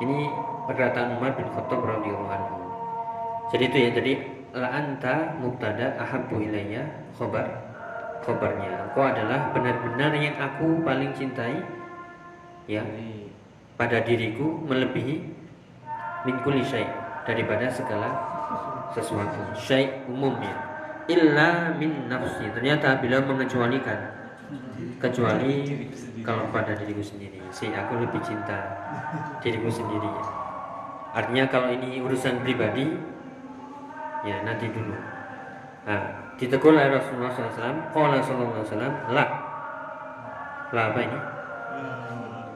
Ini 0.03 0.27
perkataan 0.65 1.21
Umar 1.21 1.37
bin 1.37 1.49
Khattab 1.53 1.81
radhiyallahu 1.85 2.33
anhu. 2.33 2.57
Jadi 3.53 3.65
itu 3.71 3.77
ya 3.79 3.91
jadi 3.93 4.12
la 4.57 4.69
anta 4.71 5.37
mubtada 5.39 5.95
ahabbu 6.01 6.41
ilayya 6.41 6.83
khobar 7.15 7.47
khobarnya. 8.25 8.89
Engkau 8.91 9.05
adalah 9.05 9.53
benar-benar 9.53 10.17
yang 10.17 10.37
aku 10.41 10.81
paling 10.81 11.12
cintai 11.12 11.61
ya 12.65 12.81
pada 13.77 14.01
diriku 14.01 14.65
melebihi 14.65 15.17
min 16.25 16.37
kulli 16.41 16.65
syai 16.65 16.89
daripada 17.29 17.69
segala 17.69 18.11
sesuatu. 18.97 19.53
Syai 19.59 20.09
umumnya 20.09 20.57
illa 21.11 21.77
min 21.77 22.09
nafsi. 22.09 22.49
Ternyata 22.49 22.99
bila 23.05 23.21
mengecualikan. 23.21 24.25
Kecuali 25.01 25.85
kalau 26.25 26.49
pada 26.49 26.73
diriku 26.73 27.05
sendiri. 27.05 27.37
Si 27.53 27.69
aku 27.69 28.01
lebih 28.01 28.25
cinta 28.25 28.57
diriku 29.45 29.69
sendiri 29.69 30.09
artinya 31.15 31.47
kalau 31.47 31.71
ini 31.71 32.03
urusan 32.03 32.43
pribadi 32.43 32.91
ya 34.27 34.43
nanti 34.43 34.67
dulu. 34.69 34.95
Nah 35.87 36.03
ditegur 36.35 36.75
oleh 36.75 36.91
Rasulullah 36.91 37.31
SAW 37.31 37.95
Qala 37.95 38.19
sallallahu 38.19 38.59
alaihi 38.59 38.67
wasallam 38.67 38.95
la. 39.15 39.27
La 40.75 40.83
apa 40.91 41.01
ini? 41.07 41.19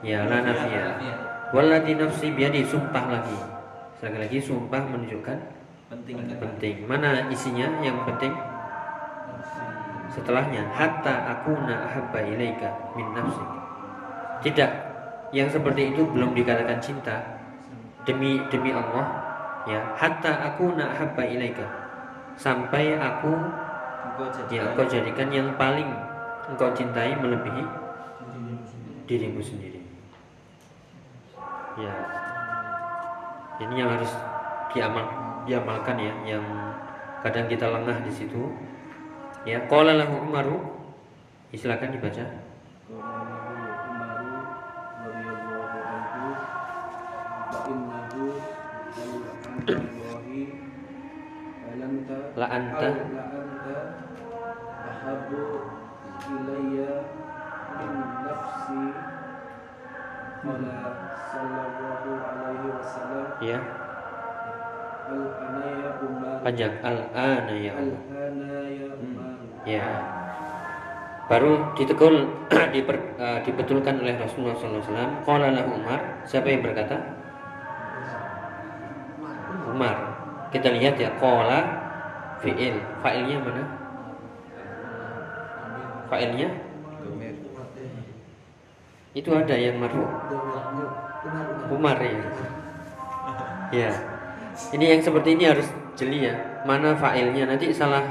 Ya 0.02 0.26
la 0.26 0.42
nafiyah 0.42 0.98
Walladhi 1.54 1.96
nafsi 1.96 2.34
biadi 2.34 2.66
sumpah 2.66 3.04
lagi. 3.08 3.38
Sekali 3.96 4.26
lagi 4.26 4.38
sumpah 4.42 4.82
menunjukkan 4.84 5.38
penting. 5.88 6.16
penting. 6.36 6.76
Mana 6.84 7.24
isinya? 7.32 7.66
Yang 7.80 8.04
penting 8.04 8.34
Setelahnya. 10.12 10.66
Hatta 10.74 11.38
akuna 11.38 11.88
ahabba 11.88 12.20
ilaika 12.20 12.68
min 12.98 13.06
nafsi. 13.16 13.44
Tidak. 14.44 14.70
Yang 15.32 15.60
seperti 15.60 15.94
itu 15.94 16.04
belum 16.08 16.36
dikatakan 16.36 16.80
cinta 16.80 17.38
Demi 18.08 18.40
demi 18.48 18.72
Allah 18.72 19.04
Ya 19.68 19.84
Hatta 19.92 20.48
akuna 20.48 20.96
ahabba 20.96 21.28
ilaika 21.28 21.68
Sampai 22.40 22.96
aku 22.96 23.36
Engkau. 24.08 24.32
Ya 24.48 24.72
engkau 24.72 24.88
jadikan 24.88 25.28
yang 25.28 25.52
paling 25.60 25.92
Engkau 26.48 26.72
cintai 26.72 27.12
melebihi 27.20 27.88
dirimu 29.08 29.40
sendiri. 29.40 29.80
Ya, 31.80 31.94
ini 33.64 33.74
yang 33.80 33.88
harus 33.96 34.12
diamal, 34.68 35.08
diamalkan 35.48 35.96
ya, 35.96 36.12
yang 36.28 36.44
kadang 37.24 37.48
kita 37.48 37.72
lengah 37.72 38.04
di 38.04 38.12
situ. 38.12 38.52
Ya, 39.48 39.64
qala 39.64 39.96
lahu 39.96 40.28
Umaru, 40.28 40.60
silakan 41.56 41.96
dibaca. 41.96 42.24
La 52.38 52.46
anta 52.48 52.88
ahabu 54.88 55.44
ilayya 56.24 56.92
min 57.76 57.92
nafsi 58.24 58.84
qala 60.40 60.76
sallallahu 61.28 62.10
alaihi 62.16 62.66
wasallam 62.72 63.26
Ya, 63.44 63.58
al 65.08 65.22
anaya 65.36 65.90
umar 66.00 66.36
panjang 66.42 66.74
al-ana 66.80 67.52
ya 67.54 67.72
al 67.76 67.80
Allah. 67.84 68.00
anaya 68.24 68.88
umar 68.96 69.36
Ya. 69.68 69.88
Baru 71.28 71.76
ditegur 71.76 72.24
diper, 72.72 72.96
eh, 73.20 73.38
dibetulkan 73.44 74.00
oleh 74.00 74.16
Rasulullah 74.16 74.56
SAW. 74.56 75.20
Qala 75.28 75.52
lahu 75.52 75.76
Umar. 75.76 76.24
Siapa 76.24 76.48
yang 76.48 76.64
berkata? 76.64 77.17
Umar. 79.78 79.96
Kita 80.50 80.74
lihat 80.74 80.98
ya. 80.98 81.14
Qala 81.22 81.62
fi'il. 82.42 82.82
Fa'ilnya 82.98 83.38
mana? 83.38 83.62
Fa'ilnya 86.10 86.50
itu 89.18 89.30
ada 89.34 89.54
yang 89.58 89.82
marfu. 89.82 90.06
Umar 91.74 91.98
ya. 91.98 92.22
Ya. 93.74 93.90
Ini 94.70 94.84
yang 94.96 95.02
seperti 95.02 95.34
ini 95.34 95.44
harus 95.50 95.66
jeli 95.98 96.30
ya. 96.30 96.34
Mana 96.62 96.94
fa'ilnya 96.94 97.50
nanti 97.50 97.74
salah 97.74 98.06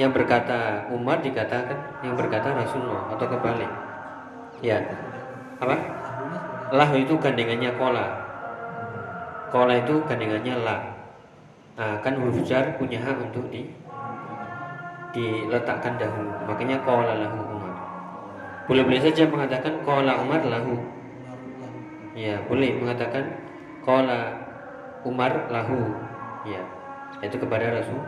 yang 0.00 0.12
berkata 0.12 0.88
Umar 0.92 1.20
dikatakan 1.20 2.00
yang 2.00 2.16
berkata 2.16 2.56
Rasulullah 2.56 3.04
atau 3.12 3.26
kebalik. 3.28 3.68
Ya. 4.64 4.80
Apa? 5.60 5.76
Lah 6.72 6.90
itu 6.96 7.14
gandengannya 7.20 7.76
kola. 7.76 8.06
Kola 9.52 9.76
itu 9.76 10.00
gandengannya 10.08 10.56
la. 10.64 10.95
Nah, 11.76 12.00
kan 12.00 12.16
huruf 12.16 12.40
jar 12.40 12.72
punya 12.80 12.96
hak 12.96 13.20
untuk 13.20 13.52
di 13.52 13.68
diletakkan 15.12 16.00
dahulu. 16.00 16.32
Makanya 16.48 16.80
kola 16.84 17.16
lahu 17.20 17.40
Umar. 17.52 17.74
Boleh-boleh 18.68 19.00
saja 19.00 19.28
mengatakan 19.28 19.84
kola 19.84 20.16
Umar 20.20 20.40
lahu. 20.44 20.76
Ya, 22.16 22.40
boleh 22.48 22.80
mengatakan 22.80 23.28
kola 23.84 24.40
Umar 25.04 25.52
lahu. 25.52 25.92
Ya, 26.48 26.64
itu 27.20 27.36
kepada 27.36 27.68
Rasul. 27.76 28.00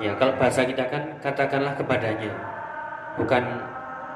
Ya, 0.00 0.12
kalau 0.16 0.36
bahasa 0.36 0.64
kita 0.64 0.84
kan 0.88 1.02
katakanlah 1.20 1.76
kepadanya. 1.76 2.32
Bukan 3.16 3.44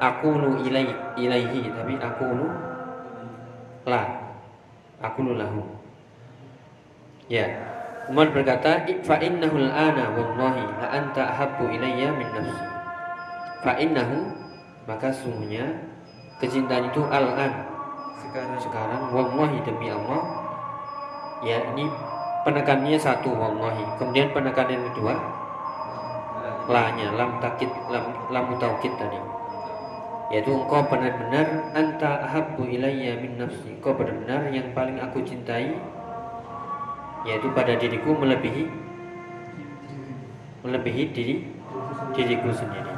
aku 0.00 0.28
lu 0.36 0.50
ilai, 0.64 0.88
ilaihi, 1.16 1.72
tapi 1.72 1.96
aku 1.96 2.24
lu 2.24 2.48
la. 3.88 4.04
Aku 5.00 5.24
lu 5.24 5.36
lahu. 5.36 5.64
Ya. 7.28 7.69
Umar 8.08 8.32
berkata, 8.32 8.88
"Fa 9.04 9.20
innahu 9.20 9.60
al-ana 9.60 10.16
wallahi 10.16 10.64
la 10.80 10.88
anta 10.88 11.36
ahabbu 11.36 11.68
ilayya 11.68 12.14
min 12.16 12.28
nafsi." 12.32 12.64
Fa 13.60 13.76
innahu 13.76 14.32
maka 14.88 15.12
sungguhnya 15.12 15.68
kecintaan 16.40 16.88
itu 16.88 17.04
al-an. 17.04 17.68
Sekarang 18.16 18.56
sekarang 18.56 19.02
wallahi 19.12 19.60
demi 19.62 19.92
Allah 19.92 20.20
ya 21.44 21.60
ini 21.76 21.84
penekannya 22.42 22.96
satu 22.96 23.36
wallahi. 23.36 23.84
Kemudian 24.00 24.32
penekanan 24.32 24.80
yang 24.80 24.84
kedua 24.92 25.14
lanya 26.70 27.10
lam 27.18 27.42
takit 27.42 27.68
lam 27.90 28.14
lam 28.32 28.46
taukid 28.56 28.94
tadi. 28.96 29.18
Yaitu 30.30 30.54
engkau 30.54 30.86
benar-benar 30.86 31.74
anta 31.74 32.22
ahabbu 32.22 32.62
ilayya 32.62 33.18
min 33.18 33.34
nafsi. 33.34 33.76
Engkau 33.76 33.98
benar-benar 33.98 34.46
yang 34.54 34.70
paling 34.72 34.96
aku 35.02 35.26
cintai 35.26 35.74
yaitu 37.28 37.52
pada 37.52 37.76
diriku 37.76 38.16
melebihi 38.16 38.64
melebihi 40.64 41.02
diri 41.12 41.36
diriku 42.16 42.52
sendiri. 42.52 42.92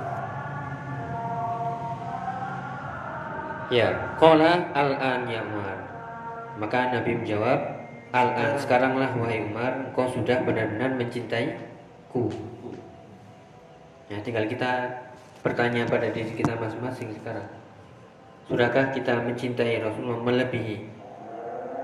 Ya 3.73 3.89
qala 4.21 4.69
al-an 4.77 5.31
ya 5.31 5.41
Umar. 5.41 5.79
Maka 6.61 6.93
Nabi 6.93 7.25
menjawab 7.25 7.61
al-an 8.13 8.61
sekaranglah 8.61 9.17
wahai 9.17 9.49
Umar 9.49 9.89
engkau 9.89 10.13
sudah 10.13 10.45
benar-benar 10.45 10.93
mencintaiku. 11.01 12.29
Ya 14.13 14.21
tinggal 14.21 14.45
kita 14.45 15.01
bertanya 15.41 15.89
pada 15.89 16.13
diri 16.13 16.37
kita 16.37 16.53
masing-masing 16.61 17.17
sekarang. 17.17 17.49
Sudahkah 18.45 18.93
kita 18.93 19.25
mencintai 19.25 19.81
Rasulullah 19.81 20.21
melebihi 20.21 20.92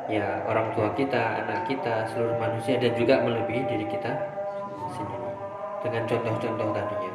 ya 0.09 0.41
orang 0.49 0.73
tua 0.73 0.89
kita, 0.97 1.45
anak 1.45 1.69
kita, 1.69 2.09
seluruh 2.09 2.41
manusia 2.41 2.81
dan 2.81 2.97
juga 2.97 3.21
melebihi 3.21 3.63
diri 3.69 3.87
kita 3.93 4.13
sendiri 4.97 5.31
dengan 5.85 6.03
contoh-contoh 6.09 6.69
tadinya. 6.73 7.13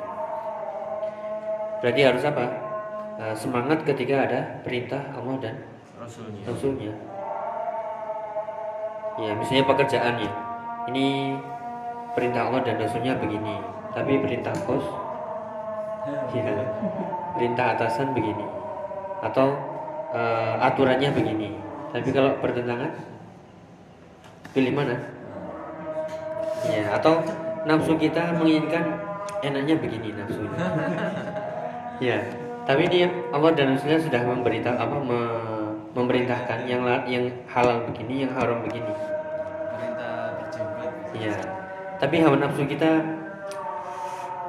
Berarti 1.82 2.02
harus 2.06 2.24
apa? 2.24 2.46
Eh, 3.14 3.36
semangat 3.38 3.82
ketika 3.86 4.26
ada 4.26 4.40
perintah 4.66 5.02
Allah 5.14 5.36
dan 5.42 5.56
Rasulnya. 5.98 6.42
Rasulnya. 6.46 6.94
Ya, 9.22 9.32
misalnya 9.38 9.66
pekerjaannya. 9.70 10.32
Ini 10.94 11.38
perintah 12.18 12.50
Allah 12.50 12.62
dan 12.66 12.76
Rasulnya 12.82 13.14
begini, 13.18 13.62
tapi 13.94 14.18
perintah 14.22 14.54
bos, 14.66 14.86
ya, 16.34 16.44
perintah 17.38 17.78
atasan 17.78 18.14
begini, 18.18 18.46
atau 19.22 19.54
eh, 20.14 20.56
aturannya 20.62 21.10
begini. 21.14 21.63
Tapi 21.94 22.10
kalau 22.10 22.34
bertentangan, 22.42 22.90
pilih 24.50 24.74
mana? 24.74 24.98
Ya, 26.66 26.98
atau 26.98 27.22
nafsu 27.70 27.94
kita 28.02 28.34
menginginkan 28.34 28.98
enaknya 29.46 29.78
begini 29.78 30.10
nafsunya. 30.18 30.58
ya, 32.10 32.18
tapi 32.66 32.90
dia 32.90 33.14
Allah 33.30 33.54
dan 33.54 33.78
Rasulnya 33.78 34.02
sudah 34.02 34.22
memberitahu 34.26 34.74
apa 34.74 34.98
me- 34.98 35.74
memerintahkan 35.94 36.66
yang 36.66 36.82
yang 37.06 37.30
halal 37.46 37.86
begini, 37.86 38.26
yang 38.26 38.34
haram 38.34 38.66
begini. 38.66 38.90
Perintah 39.78 40.34
berjenggot. 40.42 40.92
Ya, 41.14 41.36
tapi 42.02 42.26
hawa 42.26 42.42
nafsu 42.42 42.66
kita 42.66 43.06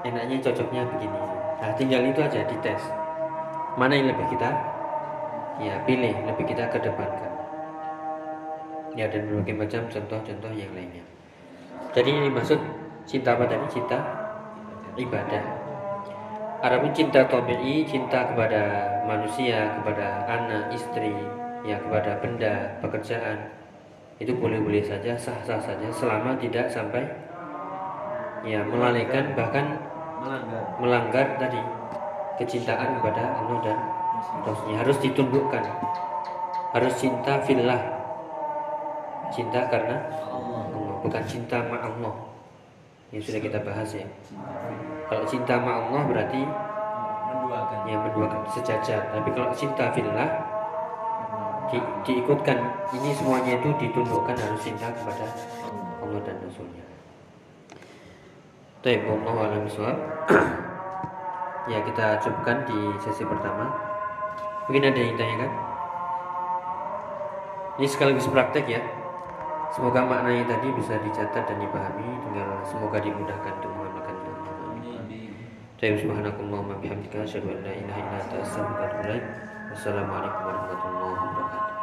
enaknya 0.00 0.40
cocoknya 0.40 0.88
begini. 0.96 1.20
Nah, 1.60 1.70
tinggal 1.76 2.08
itu 2.08 2.20
aja 2.24 2.40
dites. 2.48 2.84
Mana 3.76 4.00
yang 4.00 4.14
lebih 4.14 4.32
kita 4.32 4.48
ya 5.60 5.74
pilih, 5.86 6.14
lebih 6.26 6.44
kita 6.48 6.70
kedepankan. 6.70 7.32
Ya 8.94 9.10
dan 9.10 9.26
berbagai 9.26 9.54
macam 9.58 9.82
contoh-contoh 9.90 10.52
yang 10.54 10.70
lainnya. 10.70 11.02
Jadi 11.94 12.10
ini 12.10 12.28
maksud 12.30 12.58
cinta 13.06 13.34
apa 13.34 13.46
tadi? 13.46 13.66
Cinta 13.70 13.98
ibadah. 14.94 15.44
Adapun 16.64 16.96
cinta 16.96 17.26
tabi'i, 17.28 17.84
cinta 17.84 18.32
kepada 18.32 18.62
manusia, 19.04 19.76
kepada 19.78 20.24
anak, 20.24 20.72
istri, 20.72 21.12
ya 21.60 21.76
kepada 21.76 22.16
benda, 22.24 22.80
pekerjaan, 22.80 23.52
itu 24.16 24.32
boleh-boleh 24.32 24.80
saja, 24.80 25.12
sah-sah 25.12 25.60
saja, 25.60 25.88
selama 25.92 26.38
tidak 26.40 26.70
sampai 26.72 27.04
ya 28.44 28.64
melalaikan 28.64 29.32
bahkan 29.36 29.76
Melanggar. 30.20 30.62
melanggar 30.80 31.26
tadi 31.36 31.60
kecintaan 32.40 32.96
kepada 33.00 33.22
Allah 33.44 33.58
dan 33.60 33.78
Rasulnya 34.44 34.82
harus 34.82 34.98
ditundukkan, 35.00 35.64
harus 36.74 36.94
cinta 36.98 37.38
fillah, 37.46 37.80
cinta 39.30 39.70
karena 39.70 39.96
Allah. 40.28 40.68
Allah, 40.68 40.96
bukan 41.00 41.22
cinta 41.24 41.62
ma 41.64 41.80
Allah 41.80 42.14
yang 43.14 43.22
sudah 43.22 43.40
kita 43.40 43.62
bahas 43.62 43.88
ya. 43.94 44.06
Kalau 45.06 45.24
cinta 45.24 45.54
ma 45.62 45.86
Allah 45.86 46.02
berarti 46.08 46.42
Menduakan. 46.44 47.78
yang 47.86 48.00
menduakan 48.02 48.42
sejajar, 48.50 49.00
tapi 49.14 49.30
kalau 49.32 49.54
cinta 49.54 49.94
fillah 49.94 50.28
di, 51.70 51.78
diikutkan 52.06 52.58
ini 52.94 53.10
semuanya 53.14 53.58
itu 53.58 53.70
ditundukkan 53.80 54.36
harus 54.36 54.60
cinta 54.60 54.90
kepada 54.92 55.26
Allah 56.02 56.20
dan 56.22 56.36
Rasulnya. 56.42 56.84
Baik, 58.84 59.00
wallahu 59.08 59.38
a'lam 59.48 59.64
ya 61.72 61.78
kita 61.80 62.20
cukupkan 62.20 62.68
di 62.68 62.78
sesi 63.00 63.24
pertama. 63.24 63.93
Mungkin 64.64 64.82
ada 64.88 64.96
yang 64.96 65.16
tanyakan? 65.20 65.50
Ini 67.76 67.86
sekaligus 67.90 68.30
praktek 68.30 68.64
ya. 68.70 68.80
Semoga 69.74 70.06
maknanya 70.06 70.46
tadi 70.56 70.70
bisa 70.72 70.94
dicatat 71.02 71.44
dan 71.50 71.58
dipahami. 71.58 72.06
Tinggal 72.22 72.62
semoga 72.62 73.02
dimudahkan 73.02 73.58
untuk 73.60 73.72
mengamalkan. 73.74 74.14
Amin. 74.14 75.34
Tayyib 75.76 76.06
subhanakallahumma 76.06 76.78
bihamdika 76.78 77.26
asyhadu 77.26 77.50
an 77.50 77.66
la 77.66 77.72
ilaha 77.74 77.98
illa 77.98 78.16
anta 78.22 78.36
astaghfiruka 78.40 78.78
wa 78.78 78.86
atubu 78.86 79.02
ilaik. 79.10 79.24
Wassalamualaikum 79.74 80.42
warahmatullahi 80.46 81.14
wabarakatuh. 81.18 81.73